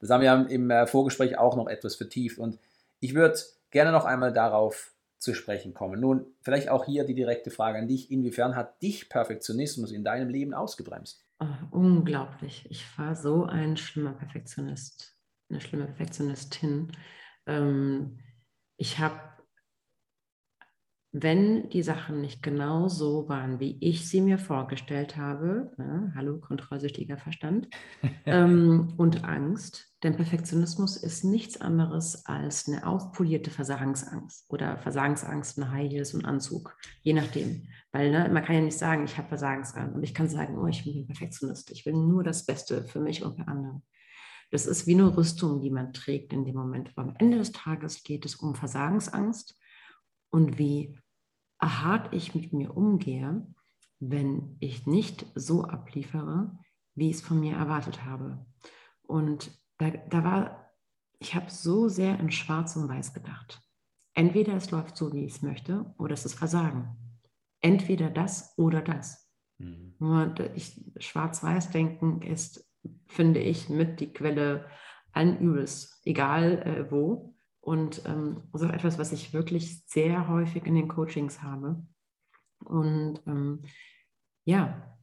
[0.00, 2.58] Das haben wir im äh, Vorgespräch auch noch etwas vertieft und
[3.00, 3.38] ich würde
[3.70, 5.98] gerne noch einmal darauf zu sprechen kommen.
[5.98, 10.28] Nun, vielleicht auch hier die direkte Frage an dich, inwiefern hat dich Perfektionismus in deinem
[10.28, 11.24] Leben ausgebremst?
[11.40, 12.66] Oh, unglaublich.
[12.68, 15.13] Ich war so ein schlimmer Perfektionist,
[15.50, 16.92] eine schlimme Perfektionistin.
[17.46, 18.18] Ähm,
[18.76, 19.20] ich habe,
[21.12, 26.40] wenn die Sachen nicht genau so waren, wie ich sie mir vorgestellt habe, ne, hallo,
[26.40, 27.68] kontrollsüchtiger Verstand,
[28.26, 35.70] ähm, und Angst, denn Perfektionismus ist nichts anderes als eine aufpolierte Versagensangst oder Versagensangst in
[35.70, 37.68] High Heels und Anzug, je nachdem.
[37.92, 40.66] Weil ne, man kann ja nicht sagen, ich habe Versagensangst und ich kann sagen, oh,
[40.66, 43.80] ich bin ein Perfektionist, ich will nur das Beste für mich und für andere.
[44.54, 46.90] Das ist wie eine Rüstung, die man trägt in dem Moment.
[46.90, 49.58] Aber am Ende des Tages geht es um Versagensangst
[50.30, 50.96] und wie
[51.60, 53.44] hart ich mit mir umgehe,
[53.98, 56.56] wenn ich nicht so abliefere,
[56.94, 58.46] wie ich es von mir erwartet habe.
[59.02, 60.70] Und da, da war,
[61.18, 63.60] ich habe so sehr in Schwarz und Weiß gedacht.
[64.12, 66.96] Entweder es läuft so, wie ich es möchte, oder es ist Versagen.
[67.60, 69.28] Entweder das oder das.
[69.58, 69.96] Mhm.
[71.00, 72.63] Schwarz-Weiß-Denken ist
[73.06, 74.66] finde ich, mit die Quelle
[75.12, 77.34] allen Übels, egal äh, wo.
[77.60, 81.86] Und ähm, das ist auch etwas, was ich wirklich sehr häufig in den Coachings habe.
[82.64, 83.62] Und ähm,
[84.44, 84.96] ja,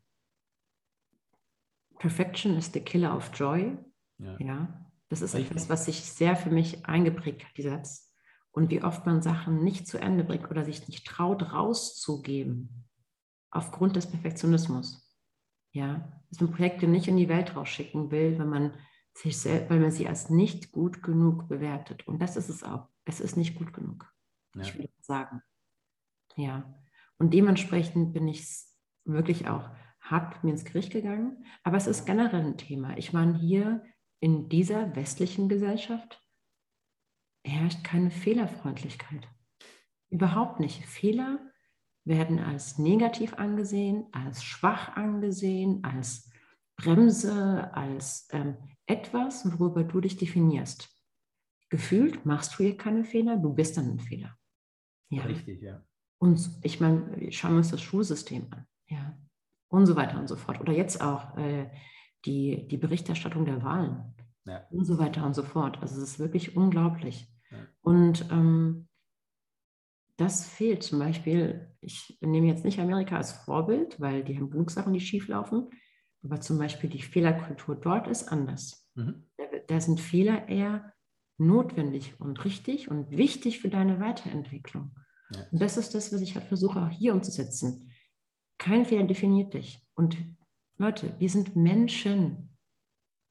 [1.98, 3.78] Perfection is the killer of joy.
[4.17, 8.13] Ja, ja das ist etwas, was sich sehr für mich eingeprägt hat, dieser Satz.
[8.52, 12.88] Und wie oft man Sachen nicht zu Ende bringt oder sich nicht traut, rauszugeben,
[13.50, 15.01] aufgrund des Perfektionismus.
[15.71, 18.73] Ja, dass man Projekte nicht in die Welt rausschicken will, wenn man
[19.13, 22.07] sich selbst, weil man sie als nicht gut genug bewertet.
[22.07, 22.88] Und das ist es auch.
[23.05, 24.12] Es ist nicht gut genug.
[24.55, 24.62] Ja.
[24.62, 25.41] Ich würde sagen.
[26.36, 26.73] Ja.
[27.17, 28.47] Und dementsprechend bin ich
[29.05, 31.45] wirklich auch hart mit mir ins Gericht gegangen.
[31.63, 32.97] Aber es ist generell ein Thema.
[32.97, 33.84] Ich meine, hier
[34.19, 36.21] in dieser westlichen Gesellschaft
[37.43, 39.27] herrscht keine Fehlerfreundlichkeit.
[40.10, 40.86] Überhaupt nicht.
[40.86, 41.51] Fehler
[42.04, 46.30] werden als negativ angesehen, als schwach angesehen, als
[46.76, 50.90] Bremse, als ähm, etwas, worüber du dich definierst.
[51.70, 54.36] Gefühlt machst du hier keine Fehler, du bist dann ein Fehler.
[55.10, 55.24] Ja.
[55.24, 55.84] Richtig, ja.
[56.18, 58.66] Und ich meine, schauen wir uns das Schulsystem an.
[58.88, 59.18] Ja.
[59.70, 60.60] Und so weiter und so fort.
[60.60, 61.70] Oder jetzt auch äh,
[62.26, 64.14] die, die Berichterstattung der Wahlen.
[64.46, 64.68] Ja.
[64.70, 65.82] Und so weiter und so fort.
[65.82, 67.28] Also es ist wirklich unglaublich.
[67.50, 67.58] Ja.
[67.82, 68.88] Und ähm,
[70.17, 70.84] das fehlt.
[70.84, 75.00] Zum Beispiel, ich nehme jetzt nicht Amerika als Vorbild, weil die haben genug Sachen, die
[75.00, 75.69] schief laufen.
[76.24, 78.88] Aber zum Beispiel die Fehlerkultur dort ist anders.
[78.95, 79.28] Mhm.
[79.38, 80.93] Da, da, sind Fehler eher
[81.38, 84.91] notwendig und richtig und wichtig für deine Weiterentwicklung.
[85.34, 85.45] Ja.
[85.52, 87.91] Und das ist das, was ich halt versuche auch hier umzusetzen.
[88.60, 89.84] Kein Fehler definiert dich.
[89.95, 90.17] Und
[90.78, 92.56] Leute, wir sind Menschen.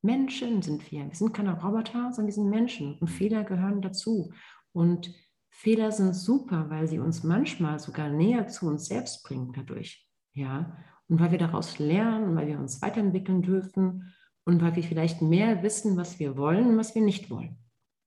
[0.02, 1.06] Menschen sind wir.
[1.06, 2.98] Wir sind keine Roboter, sondern wir sind Menschen.
[2.98, 4.32] Und Fehler gehören dazu.
[4.72, 5.14] Und
[5.50, 10.08] Fehler sind super, weil sie uns manchmal sogar näher zu uns selbst bringen dadurch.
[10.32, 10.76] Ja,
[11.08, 15.62] und weil wir daraus lernen, weil wir uns weiterentwickeln dürfen und weil wir vielleicht mehr
[15.62, 17.58] wissen, was wir wollen und was wir nicht wollen.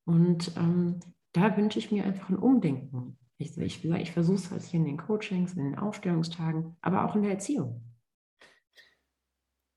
[0.06, 1.00] Und ähm,
[1.34, 3.18] da wünsche ich mir einfach ein Umdenken.
[3.38, 7.16] Ich, ich, ich versuche es halt hier in den Coachings, in den Aufstellungstagen, aber auch
[7.16, 7.84] in der Erziehung.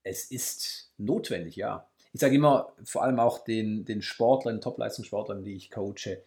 [0.03, 1.89] Es ist notwendig, ja.
[2.13, 6.23] Ich sage immer, vor allem auch den, den Sportlern, Top-Leistungssportlern, die ich coache,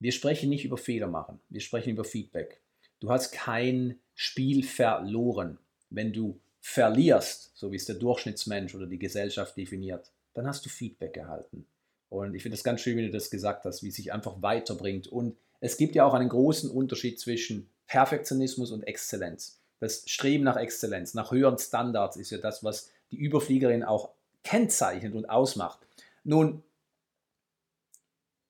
[0.00, 2.60] wir sprechen nicht über Fehler machen, wir sprechen über Feedback.
[3.00, 5.58] Du hast kein Spiel verloren.
[5.90, 10.68] Wenn du verlierst, so wie es der Durchschnittsmensch oder die Gesellschaft definiert, dann hast du
[10.68, 11.66] Feedback erhalten.
[12.08, 14.42] Und ich finde das ganz schön, wie du das gesagt hast, wie es sich einfach
[14.42, 15.06] weiterbringt.
[15.06, 19.60] Und es gibt ja auch einen großen Unterschied zwischen Perfektionismus und Exzellenz.
[19.80, 24.10] Das Streben nach Exzellenz, nach höheren Standards ist ja das, was die Überfliegerin auch
[24.42, 25.78] kennzeichnet und ausmacht.
[26.24, 26.62] Nun,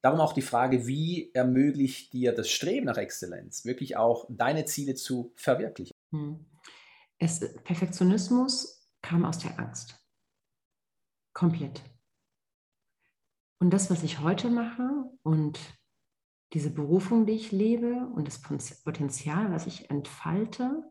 [0.02, 4.94] Darum auch die Frage, wie ermöglicht dir das Streben nach Exzellenz, wirklich auch deine Ziele
[4.94, 5.94] zu verwirklichen?
[6.12, 6.46] Hm.
[7.18, 9.98] Es, Perfektionismus kam aus der Angst.
[11.34, 11.82] Komplett.
[13.61, 14.88] Und das, was ich heute mache
[15.22, 15.58] und
[16.52, 18.40] diese Berufung, die ich lebe und das
[18.84, 20.90] Potenzial, was ich entfalte,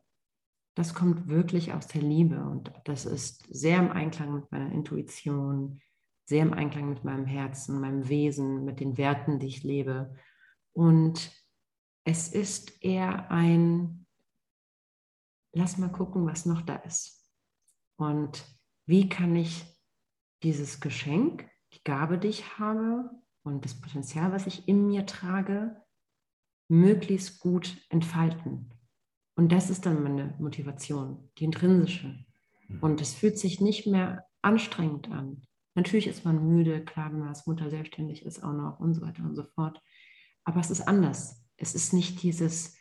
[0.75, 5.81] das kommt wirklich aus der Liebe und das ist sehr im Einklang mit meiner Intuition,
[6.27, 10.13] sehr im Einklang mit meinem Herzen, meinem Wesen, mit den Werten, die ich lebe.
[10.73, 11.31] Und
[12.03, 14.05] es ist eher ein,
[15.53, 17.31] lass mal gucken, was noch da ist.
[17.95, 18.45] Und
[18.85, 19.65] wie kann ich
[20.43, 23.09] dieses Geschenk, die Gabe, die ich habe
[23.43, 25.81] und das Potenzial, was ich in mir trage,
[26.67, 28.73] möglichst gut entfalten.
[29.35, 32.25] Und das ist dann meine Motivation, die intrinsische.
[32.67, 32.79] Mhm.
[32.81, 35.46] Und es fühlt sich nicht mehr anstrengend an.
[35.77, 39.01] Natürlich ist man müde, klar, wenn man als Mutter selbstständig ist auch noch und so
[39.03, 39.79] weiter und so fort.
[40.43, 41.45] Aber es ist anders.
[41.55, 42.75] Es ist nicht dieses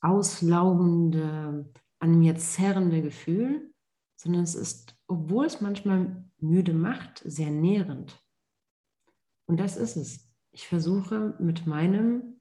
[0.00, 3.74] auslaugende, an mir zerrende Gefühl,
[4.16, 8.18] sondern es ist, obwohl es manchmal müde macht, sehr nährend.
[9.44, 10.32] Und das ist es.
[10.50, 12.40] Ich versuche mit meinem,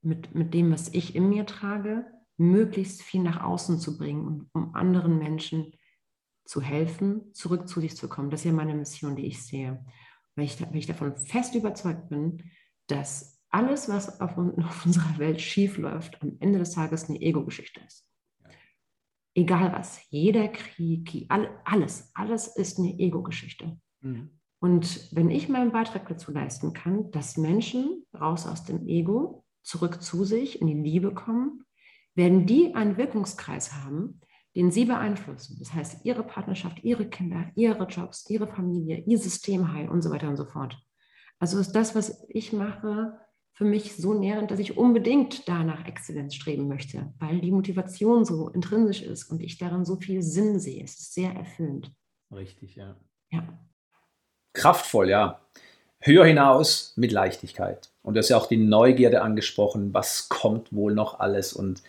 [0.00, 2.06] mit, mit dem, was ich in mir trage,
[2.38, 5.74] möglichst viel nach außen zu bringen, um anderen Menschen
[6.46, 8.30] zu helfen, zurück zu sich zu kommen.
[8.30, 9.84] Das ist ja meine Mission, die ich sehe.
[10.34, 12.50] Weil ich, weil ich davon fest überzeugt bin,
[12.86, 17.80] dass alles, was auf, auf unserer Welt schief läuft, am Ende des Tages eine Ego-Geschichte
[17.86, 18.06] ist.
[19.34, 23.78] Egal was, jeder Krieg, alles, alles ist eine Ego-Geschichte.
[24.00, 24.30] Mhm.
[24.60, 30.00] Und wenn ich meinen Beitrag dazu leisten kann, dass Menschen raus aus dem Ego, zurück
[30.00, 31.64] zu sich, in die Liebe kommen,
[32.14, 34.20] werden die einen Wirkungskreis haben,
[34.56, 35.56] den sie beeinflussen.
[35.60, 40.28] Das heißt, ihre Partnerschaft, ihre Kinder, ihre Jobs, ihre Familie, ihr Systemheil und so weiter
[40.28, 40.78] und so fort.
[41.38, 43.20] Also ist das, was ich mache,
[43.52, 48.48] für mich so nährend, dass ich unbedingt danach Exzellenz streben möchte, weil die Motivation so
[48.48, 50.82] intrinsisch ist und ich darin so viel Sinn sehe.
[50.82, 51.92] Es ist sehr erfüllend.
[52.30, 52.96] Richtig, ja.
[53.30, 53.46] Ja.
[54.54, 55.40] Kraftvoll, ja.
[56.00, 57.90] Höher hinaus mit Leichtigkeit.
[58.02, 61.82] Und du hast ja auch die Neugierde angesprochen, was kommt wohl noch alles und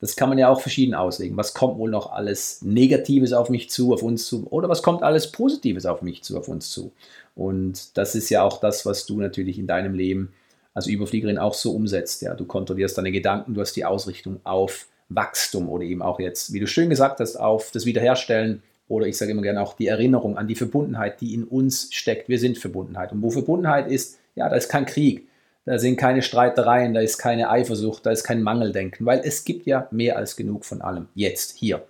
[0.00, 1.36] das kann man ja auch verschieden auslegen.
[1.36, 5.02] Was kommt wohl noch alles Negatives auf mich zu, auf uns zu, oder was kommt
[5.02, 6.92] alles Positives auf mich zu, auf uns zu?
[7.34, 10.32] Und das ist ja auch das, was du natürlich in deinem Leben
[10.74, 12.22] als Überfliegerin auch so umsetzt.
[12.22, 16.52] Ja, du kontrollierst deine Gedanken, du hast die Ausrichtung auf Wachstum oder eben auch jetzt,
[16.52, 19.86] wie du schön gesagt hast, auf das Wiederherstellen oder ich sage immer gerne auch die
[19.86, 22.28] Erinnerung an die Verbundenheit, die in uns steckt.
[22.28, 23.12] Wir sind Verbundenheit.
[23.12, 25.27] Und wo Verbundenheit ist, ja, da ist kein Krieg,
[25.68, 29.66] da sind keine Streitereien, da ist keine Eifersucht, da ist kein Mangeldenken, weil es gibt
[29.66, 31.08] ja mehr als genug von allem.
[31.12, 31.86] Jetzt, hier.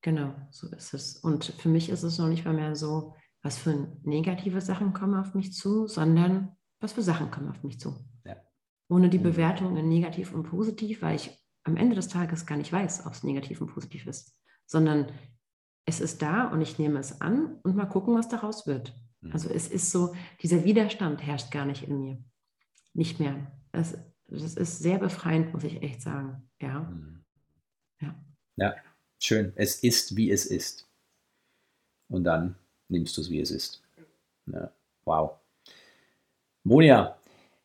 [0.00, 1.18] Genau, so ist es.
[1.18, 5.20] Und für mich ist es noch nicht mal mehr so, was für negative Sachen kommen
[5.20, 7.94] auf mich zu, sondern was für Sachen kommen auf mich zu.
[8.24, 8.36] Ja.
[8.88, 11.30] Ohne die Bewertung in negativ und positiv, weil ich
[11.64, 14.34] am Ende des Tages gar nicht weiß, ob es negativ und positiv ist,
[14.64, 15.12] sondern
[15.84, 18.98] es ist da und ich nehme es an und mal gucken, was daraus wird.
[19.20, 19.32] Mhm.
[19.32, 22.24] Also es ist so, dieser Widerstand herrscht gar nicht in mir
[22.94, 23.34] nicht mehr.
[23.72, 23.96] Das,
[24.28, 26.48] das ist sehr befreiend, muss ich echt sagen.
[26.60, 26.80] Ja.
[26.80, 27.24] Mhm.
[28.00, 28.14] ja.
[28.56, 28.74] Ja,
[29.22, 29.52] schön.
[29.56, 30.86] Es ist, wie es ist.
[32.08, 32.56] Und dann
[32.88, 33.82] nimmst du es, wie es ist.
[34.46, 34.70] Ja.
[35.04, 35.32] Wow.
[36.64, 37.16] Monia,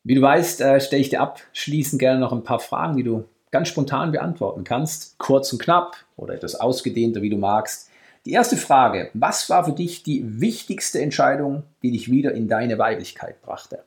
[0.02, 3.24] Wie du weißt, äh, stelle ich dir abschließend gerne noch ein paar Fragen, die du
[3.50, 5.18] ganz spontan beantworten kannst.
[5.18, 7.90] Kurz und knapp oder etwas ausgedehnter, wie du magst.
[8.26, 12.78] Die erste Frage, was war für dich die wichtigste Entscheidung, die dich wieder in deine
[12.78, 13.84] Weiblichkeit brachte?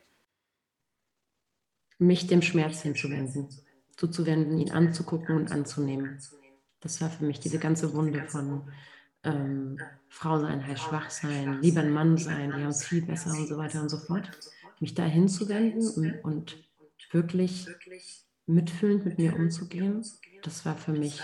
[1.99, 3.47] Mich dem Schmerz hinzuwenden,
[3.95, 6.19] zuzuwenden, ihn anzugucken und anzunehmen.
[6.79, 8.71] Das war für mich diese ganze Wunde von
[9.23, 9.79] ähm,
[10.09, 13.47] Frau sein heißt schwach sein, lieber ein Mann sein, die haben es viel besser und
[13.47, 14.29] so weiter und so fort.
[14.79, 16.63] Mich da hinzuwenden und, und
[17.11, 17.67] wirklich
[18.45, 20.05] mitfühlend mit mir umzugehen,
[20.43, 21.21] das war für mich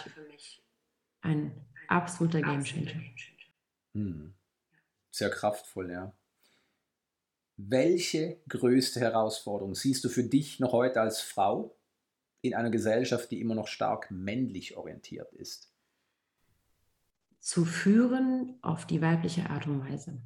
[1.22, 1.52] ein
[1.88, 2.92] absoluter Gamechanger.
[3.94, 4.34] Hm.
[5.12, 6.14] Sehr kraftvoll, ja.
[7.70, 11.78] Welche größte Herausforderung siehst du für dich noch heute als Frau
[12.42, 15.74] in einer Gesellschaft, die immer noch stark männlich orientiert ist?
[17.40, 20.22] Zu führen auf die weibliche Art und Weise.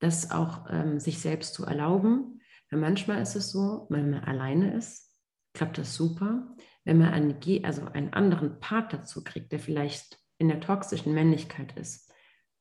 [0.00, 2.40] Das auch ähm, sich selbst zu erlauben.
[2.70, 5.12] Weil manchmal ist es so, wenn man alleine ist,
[5.52, 6.56] klappt das super.
[6.84, 11.76] Wenn man einen, also einen anderen Part dazu kriegt, der vielleicht in der toxischen Männlichkeit
[11.78, 12.03] ist,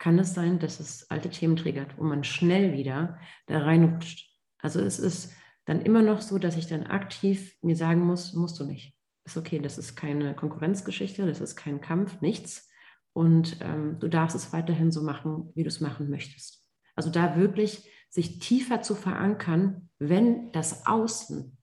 [0.03, 4.37] kann es sein, dass es alte Themen triggert, wo man schnell wieder da reinrutscht.
[4.57, 5.31] Also es ist
[5.63, 8.97] dann immer noch so, dass ich dann aktiv mir sagen muss, musst du nicht.
[9.23, 12.69] Ist okay, das ist keine Konkurrenzgeschichte, das ist kein Kampf, nichts.
[13.13, 16.67] Und ähm, du darfst es weiterhin so machen, wie du es machen möchtest.
[16.97, 21.57] Also da wirklich sich tiefer zu verankern, wenn das Außen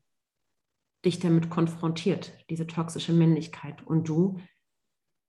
[1.04, 4.40] dich damit konfrontiert, diese toxische Männlichkeit, und du,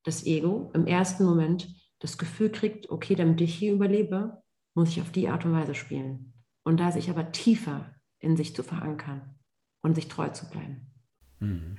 [0.05, 4.41] das Ego, im ersten Moment das Gefühl kriegt, okay, damit ich hier überlebe,
[4.73, 6.33] muss ich auf die Art und Weise spielen.
[6.63, 9.39] Und da sich aber tiefer in sich zu verankern
[9.81, 10.91] und sich treu zu bleiben.
[11.39, 11.77] Mhm.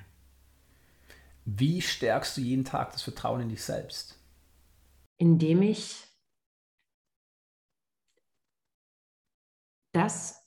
[1.45, 4.17] Wie stärkst du jeden Tag das Vertrauen in dich selbst?
[5.17, 6.07] Indem ich
[9.91, 10.41] das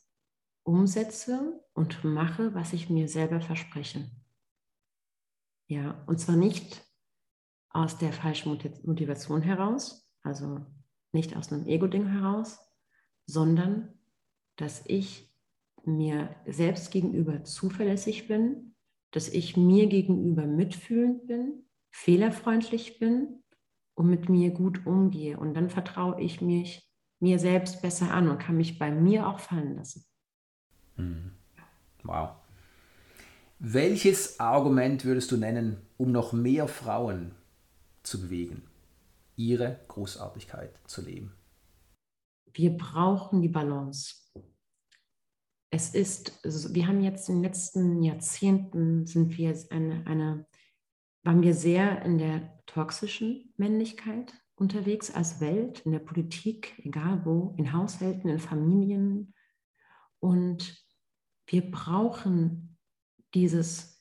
[0.64, 4.10] umsetze und mache, was ich mir selber verspreche.
[5.68, 6.85] Ja, und zwar nicht
[7.76, 10.60] aus der falschen Motivation heraus, also
[11.12, 12.58] nicht aus einem Ego-Ding heraus,
[13.26, 13.92] sondern
[14.56, 15.30] dass ich
[15.84, 18.74] mir selbst gegenüber zuverlässig bin,
[19.10, 23.42] dass ich mir gegenüber mitfühlend bin, fehlerfreundlich bin
[23.94, 25.38] und mit mir gut umgehe.
[25.38, 29.40] Und dann vertraue ich mich mir selbst besser an und kann mich bei mir auch
[29.40, 30.04] fallen lassen.
[30.96, 31.32] Mhm.
[32.02, 32.30] Wow.
[33.58, 37.34] Welches Argument würdest du nennen, um noch mehr Frauen
[38.06, 38.62] zu bewegen,
[39.36, 41.36] ihre Großartigkeit zu leben?
[42.52, 44.14] Wir brauchen die Balance.
[45.70, 46.40] Es ist,
[46.74, 50.46] wir haben jetzt in den letzten Jahrzehnten sind wir eine, eine
[51.22, 57.54] waren wir sehr in der toxischen Männlichkeit unterwegs als Welt, in der Politik, egal wo,
[57.58, 59.34] in Haushalten, in Familien.
[60.20, 60.82] Und
[61.46, 62.78] wir brauchen
[63.34, 63.95] dieses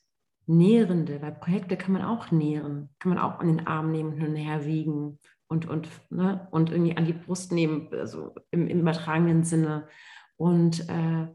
[0.46, 4.20] Nährende, weil Projekte kann man auch nähren, kann man auch an den Arm nehmen und
[4.20, 5.18] hin und her wiegen
[5.48, 9.88] und, und, ne, und irgendwie an die Brust nehmen, also im, im übertragenen Sinne
[10.36, 11.26] und äh,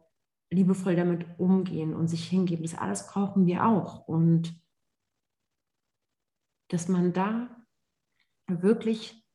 [0.49, 2.63] liebevoll damit umgehen und sich hingeben.
[2.63, 4.07] Das alles brauchen wir auch.
[4.07, 4.59] Und
[6.69, 7.49] dass man da
[8.47, 9.25] wirklich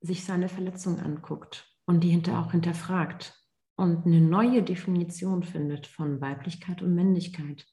[0.00, 3.36] sich seine Verletzung anguckt und die hinter auch hinterfragt
[3.76, 7.66] und eine neue Definition findet von Weiblichkeit und Männlichkeit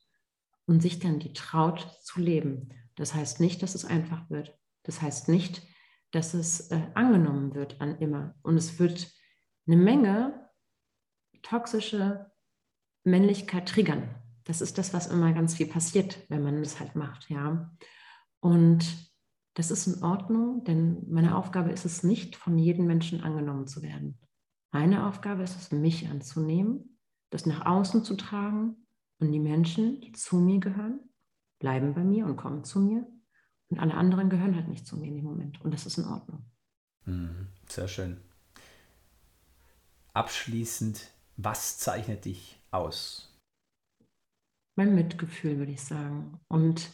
[0.67, 2.69] und sich dann die traut zu leben.
[2.95, 4.59] Das heißt nicht, dass es einfach wird.
[4.83, 5.63] Das heißt nicht,
[6.11, 8.35] dass es äh, angenommen wird an immer.
[8.43, 9.11] Und es wird
[9.65, 10.49] eine Menge
[11.41, 12.31] toxische
[13.03, 14.15] Männlichkeit triggern.
[14.43, 17.71] Das ist das, was immer ganz viel passiert, wenn man das halt macht, ja.
[18.39, 18.85] Und
[19.55, 23.81] das ist in Ordnung, denn meine Aufgabe ist es nicht, von jedem Menschen angenommen zu
[23.81, 24.19] werden.
[24.71, 26.99] Meine Aufgabe ist es, mich anzunehmen,
[27.29, 28.86] das nach außen zu tragen
[29.19, 30.99] und die Menschen, die zu mir gehören,
[31.59, 33.05] bleiben bei mir und kommen zu mir.
[33.69, 35.59] Und alle anderen gehören halt nicht zu mir in dem Moment.
[35.61, 36.45] Und das ist in Ordnung.
[37.05, 38.21] Mhm, sehr schön.
[40.13, 43.37] Abschließend, was zeichnet dich aus?
[44.75, 46.39] Mein Mitgefühl, würde ich sagen.
[46.47, 46.91] Und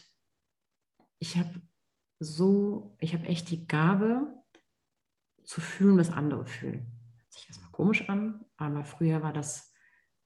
[1.18, 1.60] ich habe
[2.18, 4.26] so, ich habe echt die Gabe
[5.44, 6.94] zu fühlen, was andere fühlen
[7.34, 9.73] sich erstmal komisch an, aber früher war das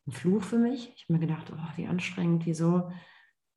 [0.09, 0.93] ein Fluch für mich.
[0.97, 2.91] Ich habe mir gedacht, oh, wie anstrengend, wieso,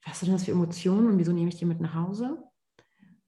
[0.06, 2.44] was sind das für Emotionen und wieso nehme ich die mit nach Hause?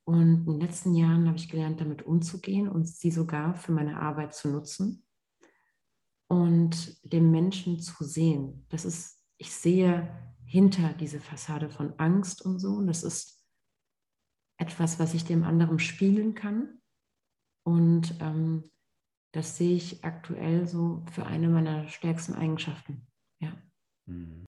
[0.05, 3.99] Und in den letzten Jahren habe ich gelernt, damit umzugehen und sie sogar für meine
[3.99, 5.05] Arbeit zu nutzen
[6.27, 8.65] und den Menschen zu sehen.
[8.69, 12.73] Das ist, ich sehe hinter diese Fassade von Angst und so.
[12.73, 13.45] Und das ist
[14.57, 16.81] etwas, was ich dem anderen spiegeln kann.
[17.65, 18.69] Und ähm,
[19.31, 23.07] das sehe ich aktuell so für eine meiner stärksten Eigenschaften.
[24.05, 24.45] Mhm.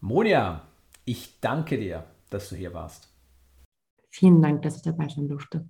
[0.00, 0.66] Monia,
[1.04, 3.08] ich danke dir, dass du hier warst.
[4.10, 5.68] Vielen Dank, dass ich dabei sein durfte.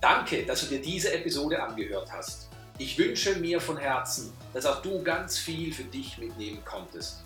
[0.00, 2.48] Danke, dass du dir diese Episode angehört hast.
[2.78, 7.22] Ich wünsche mir von Herzen, dass auch du ganz viel für dich mitnehmen konntest.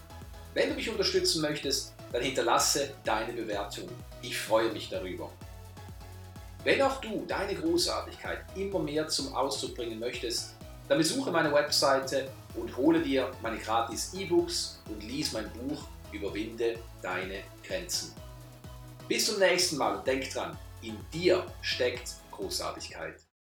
[0.52, 3.88] Wenn du mich unterstützen möchtest, dann hinterlasse deine Bewertung.
[4.20, 5.30] Ich freue mich darüber.
[6.66, 10.56] Wenn auch du deine Großartigkeit immer mehr zum Ausdruck bringen möchtest,
[10.88, 16.76] dann besuche meine Webseite und hole dir meine gratis E-Books und lies mein Buch Überwinde
[17.00, 18.12] deine Grenzen.
[19.06, 23.25] Bis zum nächsten Mal und denk dran, in dir steckt Großartigkeit.